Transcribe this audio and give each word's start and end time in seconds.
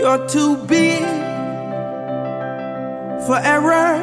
You're 0.00 0.26
too 0.28 0.56
big 0.56 1.02
for 3.26 3.36
error. 3.36 4.00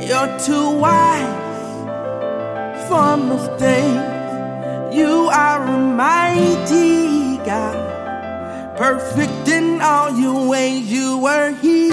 You're 0.00 0.38
too 0.40 0.70
wise 0.80 1.68
for 2.88 3.16
mistakes. 3.18 4.96
You 4.96 5.28
are 5.30 5.62
a 5.62 5.76
mighty 5.76 7.36
God, 7.44 7.76
perfect 8.78 9.48
in 9.48 9.82
all 9.82 10.10
your 10.18 10.48
ways. 10.48 10.90
You 10.90 11.18
were 11.18 11.50
here 11.60 11.90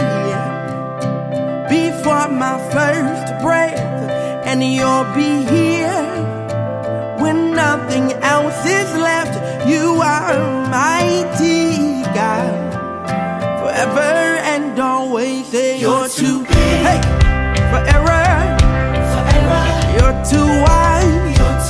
before 1.68 2.30
my 2.30 2.58
first 2.72 3.44
breath, 3.44 3.80
and 4.48 4.64
you'll 4.64 5.12
be 5.14 5.44
here 5.44 6.08
when 7.20 7.52
nothing 7.52 8.14
else 8.24 8.66
is 8.66 8.96
left. 8.96 9.68
You 9.68 10.00
are 10.02 10.32
a 10.32 10.70
mighty 10.70 12.02
God, 12.14 12.61
forever 13.82 14.38
and 14.54 14.80
always. 14.80 15.48
Say 15.48 15.80
you're, 15.80 16.08
too 16.08 16.40
big 16.42 16.52
hey, 16.86 17.02
for 17.72 17.82
error. 17.96 18.58
You're 19.98 20.18
too 20.26 20.50
wise 20.66 21.68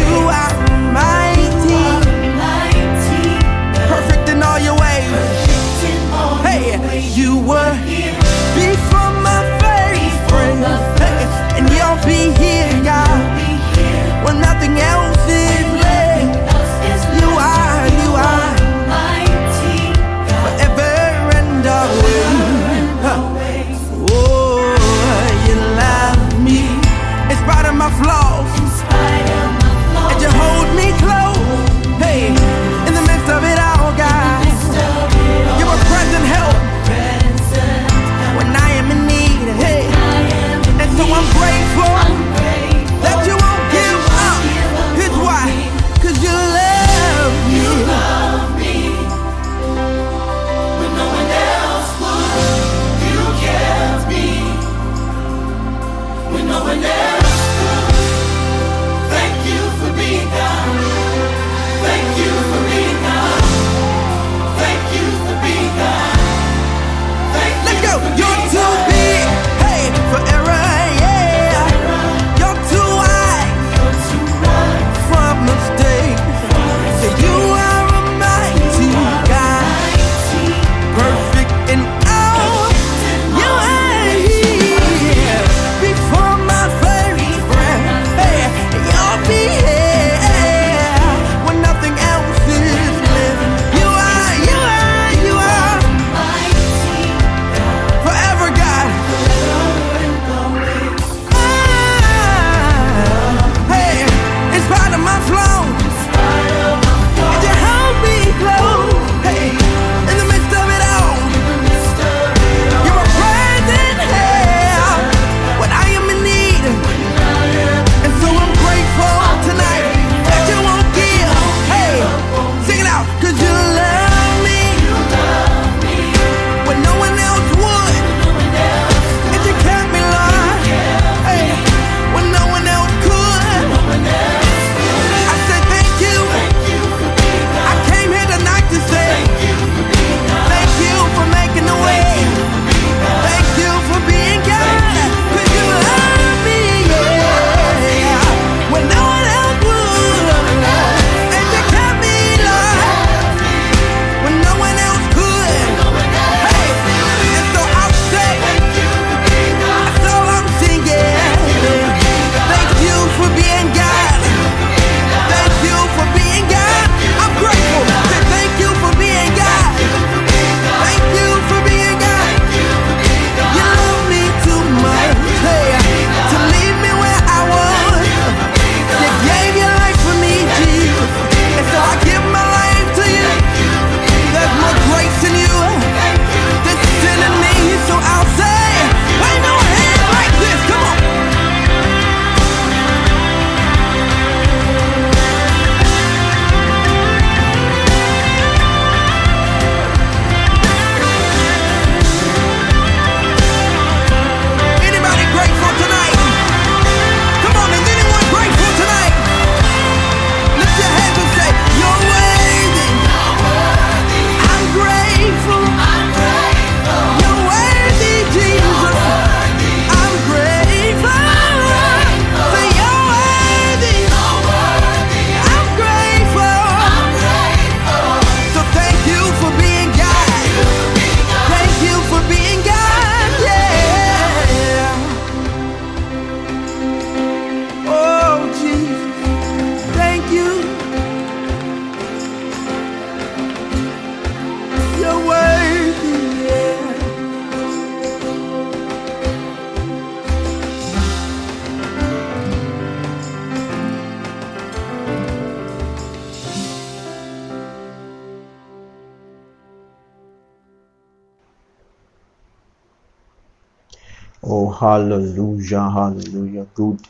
hallelujah, 264.97 265.91
hallelujah. 265.91 266.65
Good 266.73 267.05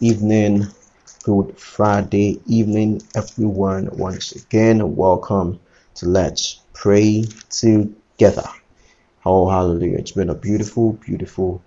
evening, 0.00 0.64
good 1.22 1.56
Friday 1.60 2.42
evening, 2.46 3.00
everyone. 3.14 3.88
Once 3.92 4.32
again, 4.32 4.96
welcome 4.96 5.60
to 5.94 6.06
Let's 6.08 6.64
Pray 6.74 7.26
Together. 7.48 8.48
Oh, 9.24 9.48
hallelujah. 9.48 9.98
It's 9.98 10.10
been 10.12 10.30
a 10.30 10.34
beautiful, 10.34 10.94
beautiful, 10.94 11.64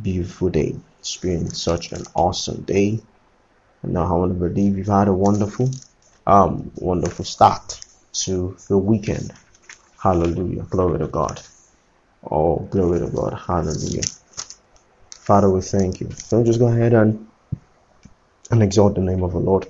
beautiful 0.00 0.50
day. 0.50 0.76
It's 1.00 1.16
been 1.16 1.50
such 1.50 1.90
an 1.92 2.04
awesome 2.14 2.62
day. 2.64 3.00
And 3.82 3.94
now 3.94 4.06
I 4.06 4.18
want 4.18 4.32
to 4.34 4.48
believe 4.48 4.78
you've 4.78 4.86
had 4.86 5.08
a 5.08 5.14
wonderful, 5.14 5.70
um, 6.26 6.70
wonderful 6.76 7.24
start 7.24 7.82
to 8.26 8.56
the 8.68 8.78
weekend. 8.78 9.32
Hallelujah. 10.00 10.64
Glory 10.70 11.00
to 11.00 11.08
God. 11.08 11.42
Oh, 12.22 12.68
glory 12.70 13.00
to 13.00 13.08
God. 13.08 13.34
Hallelujah. 13.46 14.10
Father, 15.30 15.48
we 15.48 15.60
thank 15.60 16.00
you. 16.00 16.10
So 16.10 16.42
just 16.42 16.58
go 16.58 16.66
ahead 16.66 16.92
and 16.92 17.28
and 18.50 18.64
exalt 18.64 18.96
the 18.96 19.00
name 19.00 19.22
of 19.22 19.30
the 19.30 19.38
Lord. 19.38 19.64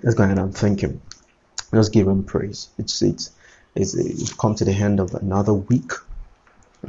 Let's 0.00 0.14
go 0.14 0.22
ahead 0.22 0.38
and 0.38 0.56
thank 0.56 0.80
Him. 0.80 1.02
Let's 1.72 1.88
give 1.88 2.06
Him 2.06 2.22
praise. 2.22 2.68
It's 2.78 3.02
it's 3.02 3.32
it's, 3.74 3.96
it's 3.96 4.32
come 4.32 4.54
to 4.54 4.64
the 4.64 4.70
end 4.70 5.00
of 5.00 5.12
another 5.14 5.54
week. 5.54 5.90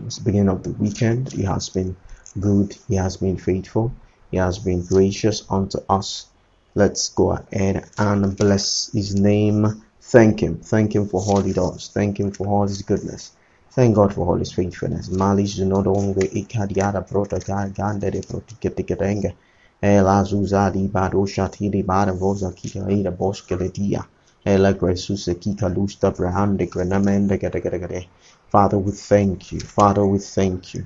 It's 0.06 0.20
the 0.20 0.26
beginning 0.26 0.50
of 0.50 0.62
the 0.62 0.74
weekend. 0.74 1.34
He 1.34 1.42
has 1.42 1.70
been 1.70 1.96
good. 2.40 2.78
He 2.88 2.98
has 2.98 3.18
been 3.18 3.38
faithful. 3.38 3.96
He 4.30 4.38
has 4.38 4.60
been 4.60 4.86
gracious 4.86 5.44
unto 5.50 5.80
us. 5.90 6.28
Let's 6.76 7.10
go 7.10 7.32
ahead 7.32 7.90
and 7.98 8.38
bless 8.38 8.92
His 8.94 9.16
name. 9.16 9.82
Thank 10.02 10.44
Him. 10.44 10.60
Thank 10.60 10.94
Him 10.94 11.08
for 11.08 11.20
all 11.20 11.42
He 11.42 11.54
does. 11.54 11.90
Thank 11.92 12.20
Him 12.20 12.30
for 12.30 12.46
all 12.46 12.68
His 12.68 12.84
goodness. 12.84 13.36
Thank 13.74 13.96
God 13.96 14.14
for 14.14 14.28
all 14.28 14.38
His 14.40 14.52
faithfulness. 14.52 15.10
Malish 15.10 15.58
no 15.60 15.80
longer 15.80 16.22
ikadiada 16.22 17.02
prota 17.08 17.40
gande 17.74 18.12
de 18.12 18.22
protiketikerenge. 18.22 19.36
Ela 19.82 20.20
eh, 20.20 20.26
zuzadi 20.26 20.88
bado 20.88 21.26
shatili 21.26 21.84
bada 21.84 22.12
voza 22.14 22.52
kikaida 22.52 23.12
boskeledia. 23.12 24.04
Ela 24.46 24.70
eh, 24.70 24.76
gresuse 24.80 25.36
kika 25.36 25.70
lusta 25.70 26.12
brahande 26.12 26.66
grenamende 26.68 27.38
gede. 27.38 28.10
Father, 28.52 28.78
we 28.78 28.92
thank 28.92 29.54
you. 29.54 29.60
Father, 29.62 30.06
we 30.06 30.20
thank 30.20 30.74
you. 30.74 30.86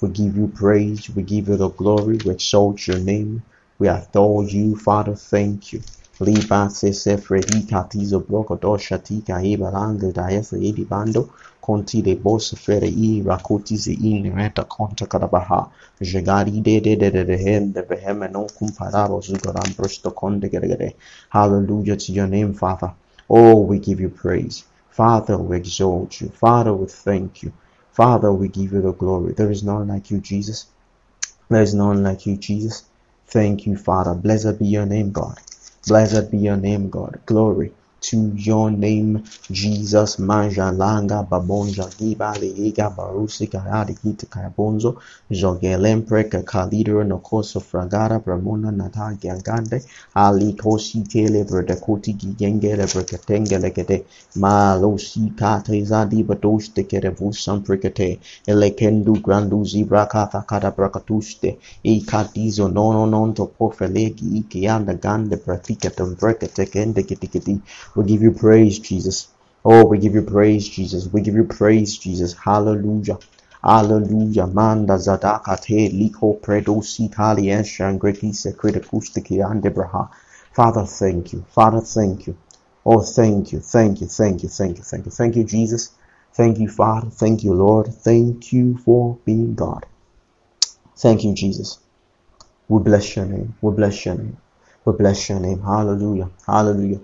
We 0.00 0.08
give 0.08 0.34
you 0.36 0.48
praise. 0.48 1.10
We 1.14 1.22
give 1.22 1.48
you 1.48 1.56
the 1.58 1.68
glory. 1.68 2.18
We 2.24 2.32
exalt 2.32 2.86
your 2.88 2.98
name. 2.98 3.42
We 3.78 3.88
adore 3.88 4.44
you, 4.44 4.76
Father. 4.76 5.14
Thank 5.14 5.72
you. 5.74 5.82
Liba 6.26 6.68
se 6.70 6.92
se 6.92 7.16
fredi 7.16 7.66
katizo 7.70 8.20
bloko 8.20 8.54
dosha 8.56 8.98
tika 8.98 9.38
heba 9.38 9.70
lange 9.70 10.12
da 10.12 10.28
ese 10.30 10.56
edi 10.68 10.84
bando 10.84 11.28
conti 11.60 12.02
de 12.02 12.14
bos 12.14 12.54
fere 12.54 12.86
i 12.86 13.22
rakoti 13.26 13.76
se 13.76 13.92
in 13.92 14.32
reta 14.36 14.64
conta 14.64 15.06
karabaha 15.06 15.60
jegari 16.00 16.62
de 16.62 16.80
de 16.80 16.96
de 16.96 17.10
de 17.10 17.24
de 17.24 17.36
hem 17.36 17.72
de 17.72 17.82
beheme 17.82 18.28
non 18.30 18.46
comparabo 18.58 19.20
zugaram 19.20 19.74
prosto 19.74 20.10
conde 20.10 20.48
gere 20.48 20.68
gere 20.68 20.94
hallelujah 21.30 21.96
to 21.96 22.12
your 22.12 22.28
name 22.28 22.52
father. 22.54 22.92
Oh 23.28 23.56
we 23.60 23.78
give 23.78 24.00
you 24.00 24.10
praise. 24.10 24.64
Father 24.90 25.36
we 25.38 25.56
exalt 25.56 26.20
you. 26.20 26.28
Father 26.28 26.72
we 26.74 26.86
thank 26.86 27.42
you. 27.42 27.52
Father 27.90 28.32
we 28.32 28.48
give 28.48 28.72
you 28.72 28.82
the 28.82 28.92
glory. 28.92 29.32
There 29.32 29.50
is 29.50 29.62
none 29.62 29.88
like 29.88 30.10
you 30.10 30.20
jesus. 30.20 30.66
There 31.48 31.62
is 31.62 31.74
none 31.74 32.02
like 32.04 32.26
you 32.26 32.36
jesus. 32.36 32.84
Thank 33.26 33.66
you 33.66 33.76
father. 33.76 34.14
Blessed 34.14 34.58
be 34.58 34.66
your 34.66 34.86
name 34.86 35.10
god 35.10 35.40
Blessed 35.86 36.30
be 36.30 36.38
your 36.38 36.56
name, 36.56 36.90
God. 36.90 37.20
Glory 37.26 37.72
to 38.02 38.32
your 38.34 38.70
name, 38.70 39.24
Jesus. 39.50 40.18
Manja 40.18 40.72
langa 40.72 41.26
babonja 41.28 41.86
giba 41.98 42.34
leiga 42.40 42.90
barusika 42.96 43.60
adikita 43.80 44.26
kabonzo 44.26 45.00
jogelempreka 45.30 46.42
kalidro 46.44 47.04
nokoso 47.04 47.60
fragara 47.60 48.18
bramona 48.24 48.70
nata 48.72 49.16
gyangande 49.20 49.78
ali 50.14 50.52
kosi 50.54 51.02
kele 51.12 51.44
verdakoti 51.44 52.12
gigengele 52.20 52.84
verkatengele 52.92 53.70
kete 53.76 54.04
malo 54.36 54.98
si 54.98 55.30
kate 55.40 55.84
zadi 55.84 56.22
badoste 56.24 56.82
kere 56.88 57.10
vusan 57.18 57.62
prikete 57.64 58.18
elekendu 58.46 59.14
grandu 59.22 59.64
zibra 59.64 60.06
kata 60.06 60.44
kata 60.48 60.70
brakatuste 60.70 61.58
e 61.84 62.00
katizo 62.10 62.68
nono 62.68 63.06
nonto 63.06 63.46
pofelegi 63.46 64.26
ikianda 64.40 64.94
gande 64.94 65.36
pratika 65.36 65.90
tembreke 65.90 66.46
tekende 66.48 67.02
kitikiti 67.02 67.54
we 67.94 68.06
give 68.06 68.22
you 68.22 68.32
praise, 68.32 68.78
Jesus. 68.78 69.28
Oh, 69.64 69.84
we 69.84 69.98
give 69.98 70.14
you 70.14 70.22
praise, 70.22 70.66
Jesus. 70.66 71.08
We 71.12 71.20
give 71.20 71.34
you 71.34 71.44
praise, 71.44 71.98
Jesus. 71.98 72.32
Hallelujah. 72.32 73.18
Hallelujah. 73.62 74.46
Manda 74.46 74.94
zadaka 74.94 75.60
te 75.60 75.90
liko 75.90 76.40
predo 76.40 76.80
sitali 76.82 77.52
shangreki 77.62 78.32
sekritakustiki 78.32 79.42
andebraha. 79.42 80.08
Father, 80.52 80.86
thank 80.86 81.34
you. 81.34 81.44
Father, 81.50 81.80
thank 81.80 82.26
you. 82.26 82.36
Oh, 82.86 83.02
thank 83.02 83.52
you. 83.52 83.60
Thank 83.60 84.00
you. 84.00 84.08
Thank 84.08 84.42
you. 84.42 84.48
Thank 84.48 84.78
you. 84.78 84.84
Thank 84.84 85.04
you. 85.04 85.12
Thank 85.12 85.36
you, 85.36 85.44
Jesus. 85.44 85.90
Thank 86.32 86.58
you, 86.58 86.68
Father. 86.68 87.10
Thank 87.10 87.44
you, 87.44 87.52
Lord. 87.52 87.88
Thank 87.88 88.54
you 88.54 88.78
for 88.78 89.18
being 89.26 89.54
God. 89.54 89.84
Thank 90.96 91.24
you, 91.24 91.34
Jesus. 91.34 91.78
We 92.68 92.82
bless 92.82 93.16
your 93.16 93.26
name. 93.26 93.54
We 93.60 93.72
bless 93.72 94.06
your 94.06 94.14
name. 94.14 94.38
We 94.86 94.94
bless 94.94 95.28
your 95.28 95.40
name. 95.40 95.60
Hallelujah. 95.60 96.30
Hallelujah 96.46 97.00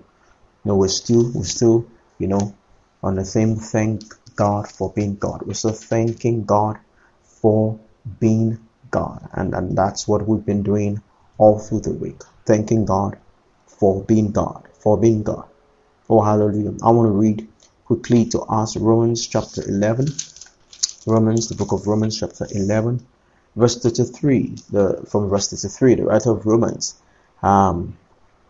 know, 0.65 0.75
we're 0.75 0.87
still, 0.87 1.31
we're 1.33 1.43
still, 1.43 1.87
you 2.17 2.27
know, 2.27 2.55
on 3.01 3.15
the 3.15 3.25
same 3.25 3.55
thank 3.55 4.03
God 4.35 4.67
for 4.67 4.91
being 4.91 5.15
God. 5.15 5.43
We're 5.45 5.53
still 5.53 5.71
thanking 5.71 6.45
God 6.45 6.77
for 7.23 7.79
being 8.19 8.59
God. 8.91 9.27
And, 9.33 9.53
and 9.53 9.77
that's 9.77 10.07
what 10.07 10.27
we've 10.27 10.45
been 10.45 10.63
doing 10.63 11.01
all 11.37 11.59
through 11.59 11.81
the 11.81 11.93
week. 11.93 12.21
Thanking 12.45 12.85
God 12.85 13.17
for 13.67 14.03
being 14.03 14.31
God, 14.31 14.67
for 14.79 14.97
being 14.97 15.23
God. 15.23 15.47
Oh, 16.09 16.21
hallelujah. 16.21 16.75
I 16.83 16.91
want 16.91 17.07
to 17.07 17.11
read 17.11 17.47
quickly 17.85 18.25
to 18.25 18.41
us 18.41 18.75
Romans 18.75 19.25
chapter 19.27 19.67
11. 19.67 20.07
Romans, 21.05 21.47
the 21.47 21.55
book 21.55 21.71
of 21.71 21.87
Romans 21.87 22.19
chapter 22.19 22.47
11, 22.51 23.05
verse 23.55 23.81
33. 23.81 24.55
The, 24.71 25.05
from 25.09 25.29
verse 25.29 25.49
33, 25.49 25.95
the 25.95 26.03
writer 26.03 26.31
of 26.31 26.45
Romans 26.45 26.95
um, 27.41 27.97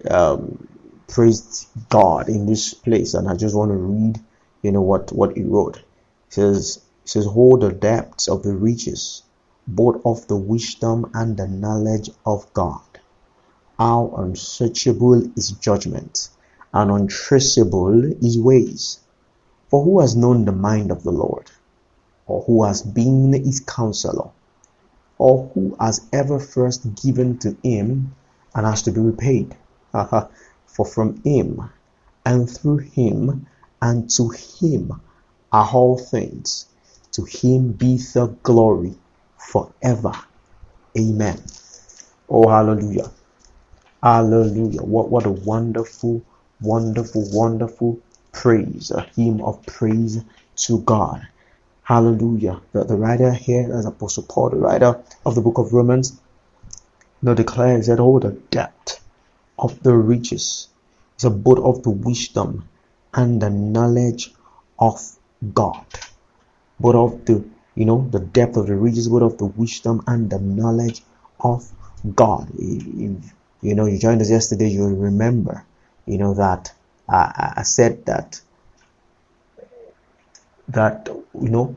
um, 0.09 0.67
praised 1.09 1.67
God 1.89 2.29
in 2.29 2.45
this 2.45 2.73
place, 2.73 3.13
and 3.15 3.27
I 3.27 3.35
just 3.35 3.55
want 3.55 3.71
to 3.71 3.77
read, 3.77 4.19
you 4.61 4.71
know, 4.71 4.81
what 4.81 5.11
what 5.11 5.35
he 5.35 5.43
wrote. 5.43 5.77
It 5.77 5.83
says, 6.29 6.77
it 7.03 7.09
says, 7.09 7.25
hold 7.25 7.61
the 7.61 7.71
depths 7.71 8.27
of 8.27 8.43
the 8.43 8.55
riches, 8.55 9.23
both 9.67 10.01
of 10.05 10.27
the 10.27 10.37
wisdom 10.37 11.09
and 11.13 11.35
the 11.35 11.47
knowledge 11.47 12.11
of 12.25 12.53
God. 12.53 12.81
How 13.77 14.13
unsearchable 14.17 15.15
is 15.35 15.51
judgment, 15.51 16.29
and 16.73 16.91
untraceable 16.91 18.01
his 18.21 18.37
ways. 18.37 18.99
For 19.69 19.83
who 19.83 19.99
has 19.99 20.15
known 20.15 20.45
the 20.45 20.51
mind 20.51 20.91
of 20.91 21.03
the 21.03 21.11
Lord, 21.11 21.49
or 22.27 22.41
who 22.43 22.63
has 22.63 22.81
been 22.81 23.33
his 23.33 23.59
counselor, 23.59 24.29
or 25.17 25.49
who 25.53 25.75
has 25.79 26.01
ever 26.13 26.39
first 26.39 26.95
given 26.95 27.37
to 27.39 27.55
him 27.63 28.15
and 28.53 28.65
has 28.65 28.83
to 28.83 28.91
be 28.91 28.99
repaid? 28.99 29.55
For 30.75 30.85
from 30.85 31.21
him, 31.23 31.69
and 32.25 32.49
through 32.49 32.77
him, 32.79 33.47
and 33.81 34.09
to 34.11 34.29
him 34.29 35.01
are 35.51 35.69
all 35.73 35.97
things. 35.97 36.67
To 37.13 37.23
him 37.23 37.73
be 37.73 37.97
the 37.97 38.27
glory 38.43 38.95
forever. 39.37 40.13
Amen. 40.97 41.41
Oh, 42.29 42.47
hallelujah. 42.49 43.11
Hallelujah. 44.03 44.81
What, 44.83 45.09
what 45.09 45.25
a 45.25 45.31
wonderful, 45.31 46.23
wonderful, 46.61 47.25
wonderful 47.33 47.99
praise, 48.31 48.91
a 48.91 49.01
hymn 49.15 49.41
of 49.41 49.65
praise 49.65 50.23
to 50.67 50.79
God. 50.81 51.27
Hallelujah. 51.83 52.61
The, 52.73 52.85
the 52.85 52.95
writer 52.95 53.33
here, 53.33 53.73
as 53.73 53.85
Apostle 53.85 54.23
Paul, 54.29 54.51
the 54.51 54.57
writer 54.57 55.03
of 55.25 55.35
the 55.35 55.41
book 55.41 55.57
of 55.57 55.73
Romans, 55.73 56.21
know, 57.21 57.33
declares 57.33 57.87
that 57.87 57.99
all 57.99 58.19
the 58.19 58.31
depth 58.51 59.01
of 59.59 59.83
the 59.83 59.95
riches 59.95 60.67
is 61.17 61.25
a 61.25 61.29
both 61.29 61.59
of 61.59 61.83
the 61.83 61.89
wisdom 61.89 62.67
and 63.13 63.41
the 63.41 63.49
knowledge 63.49 64.33
of 64.79 64.99
God. 65.53 65.85
Both 66.79 66.95
of 66.95 67.25
the 67.25 67.43
you 67.75 67.85
know 67.85 68.07
the 68.09 68.19
depth 68.19 68.57
of 68.57 68.67
the 68.67 68.75
riches, 68.75 69.07
both 69.09 69.21
of 69.23 69.37
the 69.37 69.45
wisdom 69.45 70.01
and 70.07 70.29
the 70.29 70.39
knowledge 70.39 71.03
of 71.39 71.69
God. 72.15 72.49
You 72.57 73.75
know 73.75 73.85
you 73.85 73.99
joined 73.99 74.21
us 74.21 74.29
yesterday, 74.29 74.69
you'll 74.69 74.95
remember, 74.95 75.65
you 76.05 76.17
know 76.17 76.33
that 76.35 76.71
uh, 77.09 77.31
I, 77.35 77.53
I 77.57 77.63
said 77.63 78.05
that 78.05 78.41
that 80.69 81.09
you 81.09 81.49
know 81.49 81.75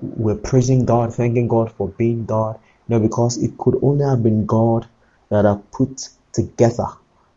we're 0.00 0.34
praising 0.34 0.84
God, 0.84 1.14
thanking 1.14 1.46
God 1.46 1.70
for 1.72 1.88
being 1.88 2.26
God. 2.26 2.58
You 2.88 2.98
know, 2.98 3.00
because 3.00 3.38
it 3.38 3.56
could 3.58 3.78
only 3.82 4.04
have 4.04 4.22
been 4.24 4.44
God 4.46 4.88
that 5.30 5.44
have 5.44 5.70
put 5.70 6.08
together 6.32 6.86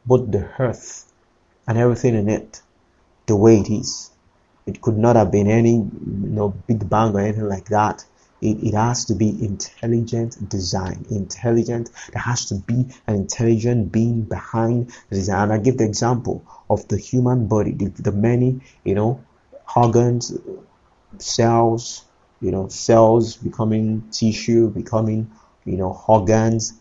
both 0.05 0.31
the 0.31 0.49
earth 0.59 1.11
and 1.67 1.77
everything 1.77 2.15
in 2.15 2.29
it 2.29 2.61
the 3.25 3.35
way 3.35 3.57
it 3.57 3.69
is. 3.69 4.11
It 4.65 4.81
could 4.81 4.97
not 4.97 5.15
have 5.15 5.31
been 5.31 5.47
any 5.47 5.73
you 5.75 5.91
know 6.05 6.49
big 6.67 6.89
bang 6.89 7.13
or 7.15 7.19
anything 7.19 7.47
like 7.47 7.65
that. 7.69 8.05
it, 8.41 8.63
it 8.63 8.73
has 8.73 9.05
to 9.05 9.15
be 9.15 9.29
intelligent 9.29 10.49
design. 10.49 11.05
Intelligent, 11.09 11.89
there 12.11 12.21
has 12.21 12.45
to 12.45 12.55
be 12.55 12.87
an 13.07 13.15
intelligent 13.15 13.91
being 13.91 14.21
behind 14.23 14.91
the 15.09 15.15
design. 15.15 15.43
And 15.43 15.53
I 15.53 15.57
give 15.57 15.77
the 15.77 15.85
example 15.85 16.45
of 16.69 16.87
the 16.87 16.97
human 16.97 17.47
body, 17.47 17.71
the, 17.71 17.89
the 17.89 18.11
many, 18.11 18.61
you 18.83 18.95
know, 18.95 19.23
organs, 19.75 20.37
cells, 21.17 22.05
you 22.41 22.51
know, 22.51 22.67
cells 22.67 23.37
becoming 23.37 24.09
tissue, 24.11 24.69
becoming, 24.69 25.31
you 25.65 25.77
know, 25.77 26.01
organs, 26.07 26.73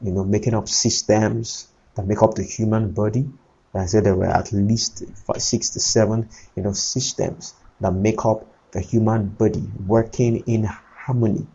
you 0.00 0.12
know, 0.12 0.24
making 0.24 0.54
up 0.54 0.68
systems 0.68 1.68
that 1.94 2.06
make 2.06 2.22
up 2.22 2.34
the 2.34 2.42
human 2.42 2.92
body. 2.92 3.28
I 3.74 3.86
said 3.86 4.04
there 4.04 4.14
were 4.14 4.26
at 4.26 4.52
least 4.52 5.02
five, 5.26 5.40
six 5.40 5.70
to 5.70 5.80
seven, 5.80 6.28
you 6.54 6.62
know, 6.62 6.72
systems 6.72 7.54
that 7.80 7.92
make 7.92 8.24
up 8.26 8.46
the 8.72 8.80
human 8.80 9.28
body 9.28 9.62
working 9.86 10.36
in 10.46 10.64
harmony, 10.64 11.46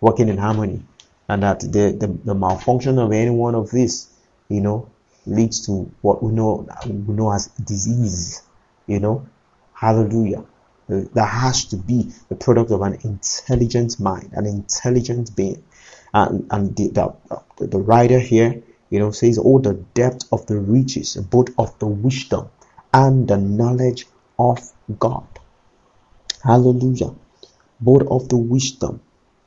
working 0.00 0.28
in 0.28 0.36
harmony, 0.38 0.82
and 1.28 1.42
that 1.42 1.60
the, 1.60 1.96
the, 1.98 2.18
the 2.24 2.34
malfunction 2.34 2.98
of 2.98 3.12
any 3.12 3.30
one 3.30 3.54
of 3.54 3.70
these, 3.70 4.10
you 4.48 4.60
know, 4.60 4.88
leads 5.26 5.66
to 5.66 5.92
what 6.00 6.22
we 6.22 6.32
know 6.32 6.66
we 6.86 7.14
know 7.14 7.32
as 7.32 7.48
disease. 7.48 8.42
You 8.86 9.00
know, 9.00 9.28
hallelujah. 9.74 10.44
That 10.88 11.26
has 11.26 11.66
to 11.66 11.76
be 11.76 12.10
the 12.30 12.34
product 12.34 12.70
of 12.70 12.80
an 12.80 12.98
intelligent 13.04 14.00
mind, 14.00 14.30
an 14.32 14.46
intelligent 14.46 15.36
being. 15.36 15.62
And, 16.14 16.46
and 16.50 16.74
the, 16.74 16.88
the, 17.58 17.66
the 17.66 17.78
writer 17.78 18.18
here, 18.18 18.62
you 18.90 18.98
know, 18.98 19.10
says, 19.10 19.38
Oh, 19.42 19.58
the 19.58 19.74
depth 19.94 20.26
of 20.32 20.46
the 20.46 20.58
riches, 20.58 21.16
both 21.16 21.48
of 21.58 21.78
the 21.78 21.86
wisdom 21.86 22.48
and 22.92 23.28
the 23.28 23.36
knowledge 23.36 24.06
of 24.38 24.72
God. 24.98 25.26
Hallelujah. 26.42 27.14
Both 27.80 28.08
of 28.08 28.28
the 28.28 28.36
wisdom 28.36 29.00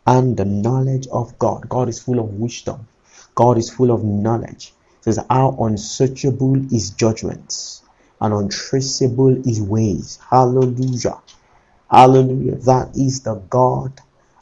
and 0.05 0.37
the 0.37 0.45
knowledge 0.45 1.07
of 1.07 1.37
God. 1.39 1.69
God 1.69 1.89
is 1.89 1.99
full 1.99 2.19
of 2.19 2.33
wisdom. 2.33 2.87
God 3.35 3.57
is 3.57 3.69
full 3.69 3.91
of 3.91 4.03
knowledge. 4.03 4.73
It 4.99 5.03
says, 5.05 5.19
How 5.29 5.55
unsearchable 5.59 6.73
is 6.73 6.91
judgment 6.91 7.81
and 8.19 8.33
untraceable 8.33 9.47
is 9.47 9.61
ways. 9.61 10.19
Hallelujah. 10.29 11.17
Hallelujah. 11.89 12.55
That 12.55 12.95
is 12.95 13.21
the 13.21 13.35
God, 13.35 13.99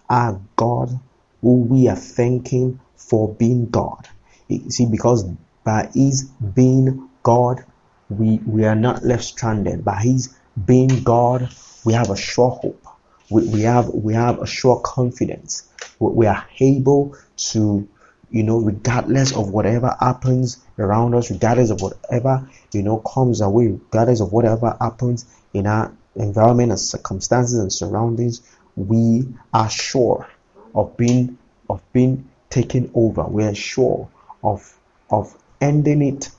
our 0.09 0.39
God, 0.55 0.99
who 1.41 1.61
we 1.61 1.87
are 1.87 1.95
thanking 1.95 2.79
for 2.95 3.33
being 3.33 3.67
God. 3.69 4.07
See, 4.49 4.85
because 4.85 5.25
by 5.63 5.89
His 5.93 6.23
being 6.23 7.09
God, 7.21 7.63
we, 8.09 8.37
we 8.39 8.65
are 8.65 8.75
not 8.75 9.03
left 9.03 9.23
stranded. 9.23 9.85
By 9.85 10.01
His 10.01 10.35
being 10.65 11.03
God, 11.03 11.49
we 11.85 11.93
have 11.93 12.09
a 12.09 12.17
sure 12.17 12.49
hope. 12.49 12.83
We, 13.29 13.47
we 13.47 13.61
have 13.61 13.89
we 13.89 14.15
have 14.15 14.39
a 14.39 14.47
sure 14.47 14.79
confidence. 14.79 15.69
We, 15.99 16.11
we 16.11 16.25
are 16.25 16.47
able 16.59 17.15
to, 17.51 17.87
you 18.31 18.43
know, 18.43 18.57
regardless 18.57 19.35
of 19.35 19.49
whatever 19.51 19.95
happens 19.99 20.57
around 20.79 21.13
us, 21.13 21.29
regardless 21.29 21.69
of 21.69 21.81
whatever 21.81 22.49
you 22.73 22.81
know 22.81 22.97
comes 22.97 23.41
our 23.41 23.51
way, 23.51 23.67
regardless 23.67 24.19
of 24.19 24.31
whatever 24.31 24.75
happens 24.81 25.25
in 25.53 25.67
our 25.67 25.91
environment 26.15 26.71
and 26.71 26.79
circumstances 26.79 27.59
and 27.59 27.71
surroundings, 27.71 28.41
we 28.75 29.27
are 29.53 29.69
sure 29.69 30.27
of 30.73 30.97
being 30.97 31.37
of 31.69 31.81
being 31.93 32.27
taken 32.49 32.89
over. 32.95 33.23
We 33.23 33.43
are 33.43 33.53
sure 33.53 34.09
of 34.43 34.77
of 35.09 35.35
ending 35.61 36.01
it 36.01 36.29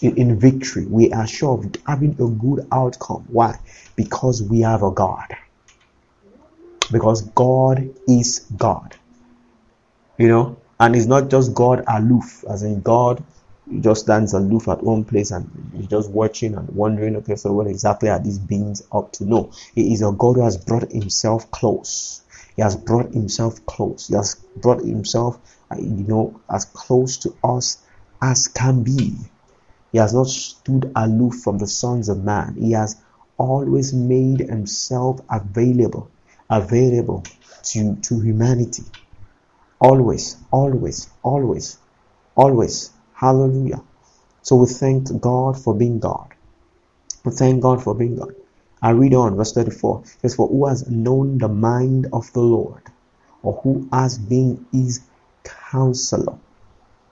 in, 0.00 0.16
in 0.16 0.38
victory. 0.38 0.86
We 0.86 1.12
are 1.12 1.26
sure 1.26 1.58
of 1.58 1.74
having 1.86 2.12
a 2.12 2.28
good 2.28 2.66
outcome. 2.72 3.26
Why? 3.28 3.58
Because 3.96 4.42
we 4.42 4.60
have 4.60 4.82
a 4.82 4.90
God. 4.90 5.36
Because 6.92 7.22
God 7.30 7.94
is 8.08 8.40
God. 8.56 8.96
You 10.18 10.28
know, 10.28 10.60
and 10.78 10.94
it's 10.94 11.06
not 11.06 11.30
just 11.30 11.54
God 11.54 11.84
aloof, 11.86 12.44
as 12.50 12.62
in 12.62 12.82
God 12.82 13.22
just 13.80 14.02
stands 14.02 14.34
aloof 14.34 14.68
at 14.68 14.82
one 14.82 15.04
place 15.04 15.30
and 15.30 15.48
he's 15.76 15.86
just 15.86 16.10
watching 16.10 16.54
and 16.54 16.68
wondering, 16.70 17.16
okay, 17.16 17.36
so 17.36 17.52
what 17.52 17.68
exactly 17.68 18.08
are 18.08 18.18
these 18.18 18.38
beings 18.38 18.82
up 18.92 19.12
to? 19.12 19.24
No, 19.24 19.52
it 19.76 19.82
is 19.82 20.02
a 20.02 20.10
God 20.10 20.36
who 20.36 20.42
has 20.42 20.56
brought 20.56 20.90
himself 20.90 21.50
close. 21.50 22.22
He 22.56 22.62
has 22.62 22.76
brought 22.76 23.12
himself 23.12 23.64
close. 23.66 24.08
He 24.08 24.14
has 24.14 24.36
brought 24.56 24.84
himself, 24.84 25.38
uh, 25.72 25.76
you 25.78 26.06
know, 26.06 26.40
as 26.50 26.64
close 26.66 27.18
to 27.18 27.34
us 27.42 27.82
as 28.22 28.48
can 28.48 28.82
be. 28.82 29.16
He 29.92 29.98
has 29.98 30.14
not 30.14 30.26
stood 30.26 30.92
aloof 30.96 31.36
from 31.42 31.58
the 31.58 31.66
sons 31.66 32.08
of 32.08 32.22
man. 32.22 32.56
He 32.56 32.72
has 32.72 32.96
always 33.38 33.92
made 33.92 34.40
himself 34.40 35.20
available, 35.30 36.12
available 36.50 37.24
to, 37.64 37.96
to 38.02 38.20
humanity. 38.20 38.84
Always, 39.80 40.36
always, 40.52 41.08
always, 41.22 41.78
always. 42.36 42.90
Hallelujah. 43.14 43.82
So 44.42 44.56
we 44.56 44.66
thank 44.66 45.08
God 45.20 45.62
for 45.62 45.74
being 45.74 46.00
God. 46.00 46.34
We 47.24 47.32
thank 47.32 47.62
God 47.62 47.82
for 47.82 47.94
being 47.94 48.16
God. 48.16 48.32
I 48.82 48.90
read 48.90 49.14
on 49.14 49.36
verse 49.36 49.52
34. 49.52 50.02
It 50.02 50.08
says, 50.22 50.34
For 50.34 50.48
who 50.48 50.66
has 50.66 50.88
known 50.88 51.38
the 51.38 51.48
mind 51.48 52.08
of 52.12 52.32
the 52.32 52.40
Lord, 52.40 52.82
or 53.42 53.60
who 53.62 53.88
has 53.92 54.18
been 54.18 54.66
his 54.72 55.00
counselor? 55.44 56.36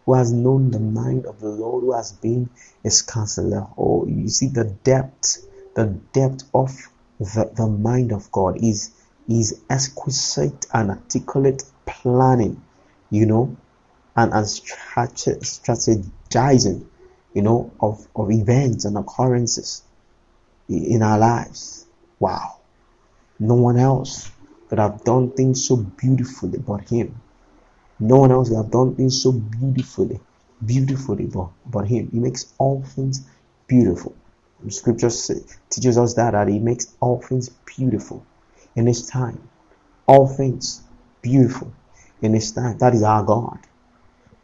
who 0.08 0.14
has 0.14 0.32
known 0.32 0.70
the 0.70 0.80
mind 0.80 1.26
of 1.26 1.38
the 1.38 1.50
Lord, 1.50 1.84
who 1.84 1.92
has 1.92 2.12
been 2.12 2.48
his 2.82 3.02
counselor. 3.02 3.66
Oh, 3.76 4.06
you 4.06 4.30
see 4.30 4.46
the 4.46 4.64
depth, 4.64 5.46
the 5.74 5.84
depth 6.14 6.44
of 6.54 6.74
the, 7.20 7.50
the 7.54 7.66
mind 7.66 8.12
of 8.12 8.32
God 8.32 8.64
is 8.64 8.90
is 9.28 9.60
exquisite 9.68 10.64
and 10.72 10.92
articulate 10.92 11.62
planning, 11.84 12.62
you 13.10 13.26
know, 13.26 13.54
and, 14.16 14.32
and 14.32 14.46
strategizing, 14.46 16.86
you 17.34 17.42
know, 17.42 17.70
of, 17.78 18.08
of 18.16 18.30
events 18.30 18.86
and 18.86 18.96
occurrences 18.96 19.82
in 20.68 21.02
our 21.02 21.18
lives. 21.18 21.86
Wow. 22.18 22.60
No 23.38 23.54
one 23.54 23.78
else 23.78 24.30
could 24.68 24.78
have 24.78 25.04
done 25.04 25.32
things 25.32 25.66
so 25.66 25.76
beautifully 25.76 26.58
but 26.58 26.88
him. 26.88 27.20
No 28.00 28.18
one 28.18 28.30
else 28.30 28.48
could 28.48 28.56
have 28.56 28.70
done 28.70 28.94
things 28.94 29.22
so 29.22 29.32
beautifully, 29.32 30.20
beautifully 30.64 31.26
but, 31.26 31.50
but 31.66 31.86
Him. 31.86 32.10
He 32.12 32.20
makes 32.20 32.52
all 32.58 32.82
things 32.82 33.26
beautiful. 33.66 34.14
The 34.62 34.70
scripture 34.70 35.10
teaches 35.70 35.98
us 35.98 36.14
that, 36.14 36.32
that 36.32 36.48
He 36.48 36.58
makes 36.60 36.94
all 37.00 37.20
things 37.20 37.48
beautiful 37.48 38.24
in 38.76 38.86
His 38.86 39.08
time. 39.08 39.48
All 40.06 40.28
things 40.28 40.82
beautiful 41.22 41.72
in 42.22 42.34
His 42.34 42.52
time. 42.52 42.78
That 42.78 42.94
is 42.94 43.02
our 43.02 43.24
God. 43.24 43.58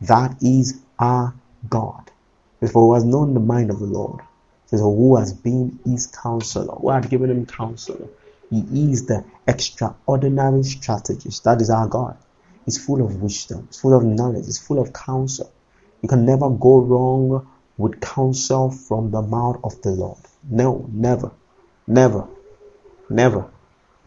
That 0.00 0.36
is 0.42 0.80
our 0.98 1.34
God. 1.68 2.10
For 2.60 2.68
who 2.68 2.94
has 2.94 3.04
known 3.04 3.34
the 3.34 3.40
mind 3.40 3.70
of 3.70 3.78
the 3.78 3.86
Lord, 3.86 4.20
who 4.80 5.16
has 5.16 5.32
been 5.32 5.78
His 5.84 6.06
counselor, 6.06 6.74
who 6.74 6.90
had 6.90 7.08
given 7.10 7.30
Him 7.30 7.46
counselor. 7.46 8.08
He 8.50 8.92
is 8.92 9.06
the 9.06 9.24
extraordinary 9.46 10.62
strategist. 10.62 11.44
That 11.44 11.60
is 11.60 11.70
our 11.70 11.88
God 11.88 12.16
He's 12.64 12.82
full 12.82 13.04
of 13.04 13.20
wisdom, 13.20 13.66
it's 13.68 13.80
full 13.80 13.94
of 13.94 14.04
knowledge, 14.04 14.46
he's 14.46 14.58
full 14.58 14.80
of 14.80 14.92
counsel. 14.92 15.52
You 16.02 16.08
can 16.08 16.24
never 16.24 16.48
go 16.48 16.80
wrong 16.80 17.46
with 17.76 18.00
counsel 18.00 18.70
from 18.70 19.10
the 19.10 19.20
mouth 19.20 19.60
of 19.62 19.80
the 19.82 19.90
Lord. 19.90 20.18
No, 20.48 20.88
never, 20.90 21.30
never, 21.86 22.26
never. 23.10 23.50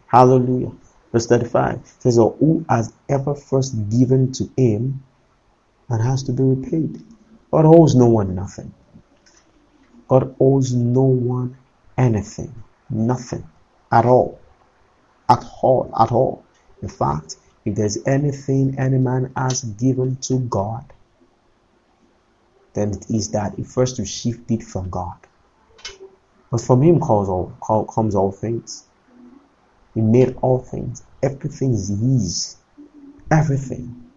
Hallelujah. 0.06 0.72
Verse 1.12 1.26
35 1.26 1.80
says, 2.00 2.18
Or 2.18 2.32
who 2.32 2.64
has 2.68 2.92
ever 3.08 3.34
first 3.34 3.74
given 3.90 4.32
to 4.32 4.50
him 4.56 5.04
and 5.88 6.02
has 6.02 6.24
to 6.24 6.32
be 6.32 6.42
repaid? 6.42 7.02
God 7.50 7.64
owes 7.64 7.94
no 7.94 8.06
one 8.06 8.34
nothing. 8.34 8.74
God 10.08 10.34
owes 10.40 10.74
no 10.74 11.02
one 11.02 11.56
anything. 11.96 12.64
Nothing. 12.90 13.44
At 13.92 14.06
all. 14.06 14.40
At 15.28 15.44
all. 15.62 15.92
At 15.98 16.12
all. 16.12 16.44
In 16.82 16.88
fact, 16.88 17.36
if 17.64 17.74
there's 17.76 17.98
anything 18.06 18.78
any 18.78 18.98
man 18.98 19.32
has 19.36 19.62
given 19.62 20.16
to 20.22 20.38
God, 20.40 20.92
then 22.74 22.90
it 22.92 23.10
is 23.10 23.30
that 23.32 23.54
he 23.56 23.64
first 23.64 23.98
received 23.98 24.50
it 24.50 24.62
from 24.62 24.90
God. 24.90 25.18
But 26.50 26.62
from 26.62 26.82
him 26.82 27.00
comes 27.00 27.28
all, 27.28 27.86
comes 27.94 28.14
all 28.14 28.32
things. 28.32 28.84
He 29.94 30.00
made 30.00 30.36
all 30.42 30.60
things. 30.60 31.02
Everything 31.22 31.74
is 31.74 31.88
his. 31.88 32.56
Everything. 33.30 34.12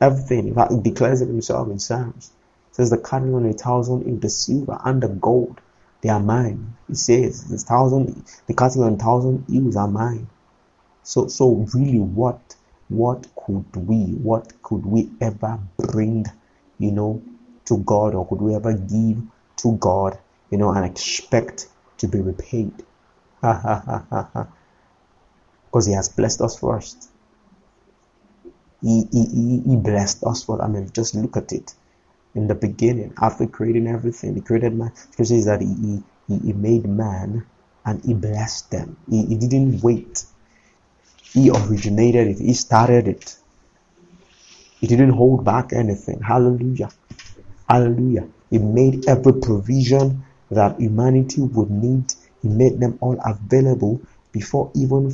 Everything. 0.00 0.48
In 0.48 0.54
fact, 0.54 0.72
he 0.72 0.80
declares 0.80 1.20
it 1.20 1.28
himself 1.28 1.68
in 1.68 1.78
Psalms. 1.78 2.32
Says 2.76 2.90
the 2.90 2.98
cattle 2.98 3.36
on 3.36 3.46
a 3.46 3.54
thousand 3.54 4.02
in 4.02 4.20
the 4.20 4.28
silver 4.28 4.78
and 4.84 5.02
the 5.02 5.08
gold, 5.08 5.62
they 6.02 6.10
are 6.10 6.20
mine. 6.20 6.76
He 6.88 6.94
says 6.94 7.44
the 7.44 7.56
thousand 7.56 8.22
the 8.46 8.52
cattle 8.52 8.84
on 8.84 8.92
a 8.92 8.96
thousand 8.98 9.46
hills 9.48 9.76
are 9.76 9.88
mine. 9.88 10.26
So 11.02 11.26
so 11.28 11.66
really 11.72 12.00
what 12.00 12.54
what 12.90 13.26
could 13.34 13.74
we, 13.76 14.12
what 14.22 14.52
could 14.62 14.84
we 14.84 15.08
ever 15.22 15.58
bring, 15.78 16.26
you 16.78 16.92
know, 16.92 17.22
to 17.64 17.78
God 17.78 18.14
or 18.14 18.28
could 18.28 18.42
we 18.42 18.54
ever 18.54 18.74
give 18.74 19.22
to 19.56 19.72
God, 19.78 20.18
you 20.50 20.58
know, 20.58 20.70
and 20.70 20.84
expect 20.84 21.68
to 21.98 22.08
be 22.08 22.20
repaid? 22.20 22.84
Because 25.72 25.86
He 25.86 25.94
has 25.94 26.10
blessed 26.10 26.42
us 26.42 26.58
first. 26.58 27.08
He, 28.82 29.04
he, 29.12 29.62
he 29.66 29.76
blessed 29.76 30.24
us 30.24 30.44
for 30.44 30.62
I 30.62 30.68
mean, 30.68 30.90
just 30.92 31.14
look 31.14 31.38
at 31.38 31.52
it. 31.52 31.74
In 32.36 32.48
the 32.48 32.54
beginning, 32.54 33.14
after 33.20 33.46
creating 33.46 33.86
everything, 33.86 34.34
he 34.34 34.42
created 34.42 34.74
man. 34.74 34.94
Scripture 34.94 35.24
says 35.24 35.46
that 35.46 35.62
he, 35.62 36.02
he, 36.28 36.38
he 36.38 36.52
made 36.52 36.86
man 36.86 37.46
and 37.86 38.04
he 38.04 38.12
blessed 38.12 38.70
them. 38.70 38.98
He, 39.08 39.24
he 39.24 39.36
didn't 39.38 39.82
wait. 39.82 40.22
He 41.32 41.50
originated 41.50 42.28
it. 42.28 42.38
He 42.38 42.52
started 42.52 43.08
it. 43.08 43.36
He 44.80 44.86
didn't 44.86 45.12
hold 45.14 45.46
back 45.46 45.72
anything. 45.72 46.20
Hallelujah. 46.20 46.90
Hallelujah. 47.70 48.28
He 48.50 48.58
made 48.58 49.08
every 49.08 49.32
provision 49.40 50.22
that 50.50 50.78
humanity 50.78 51.40
would 51.40 51.70
need. 51.70 52.12
He 52.42 52.48
made 52.48 52.80
them 52.80 52.98
all 53.00 53.18
available 53.24 54.02
before 54.32 54.70
even 54.74 55.10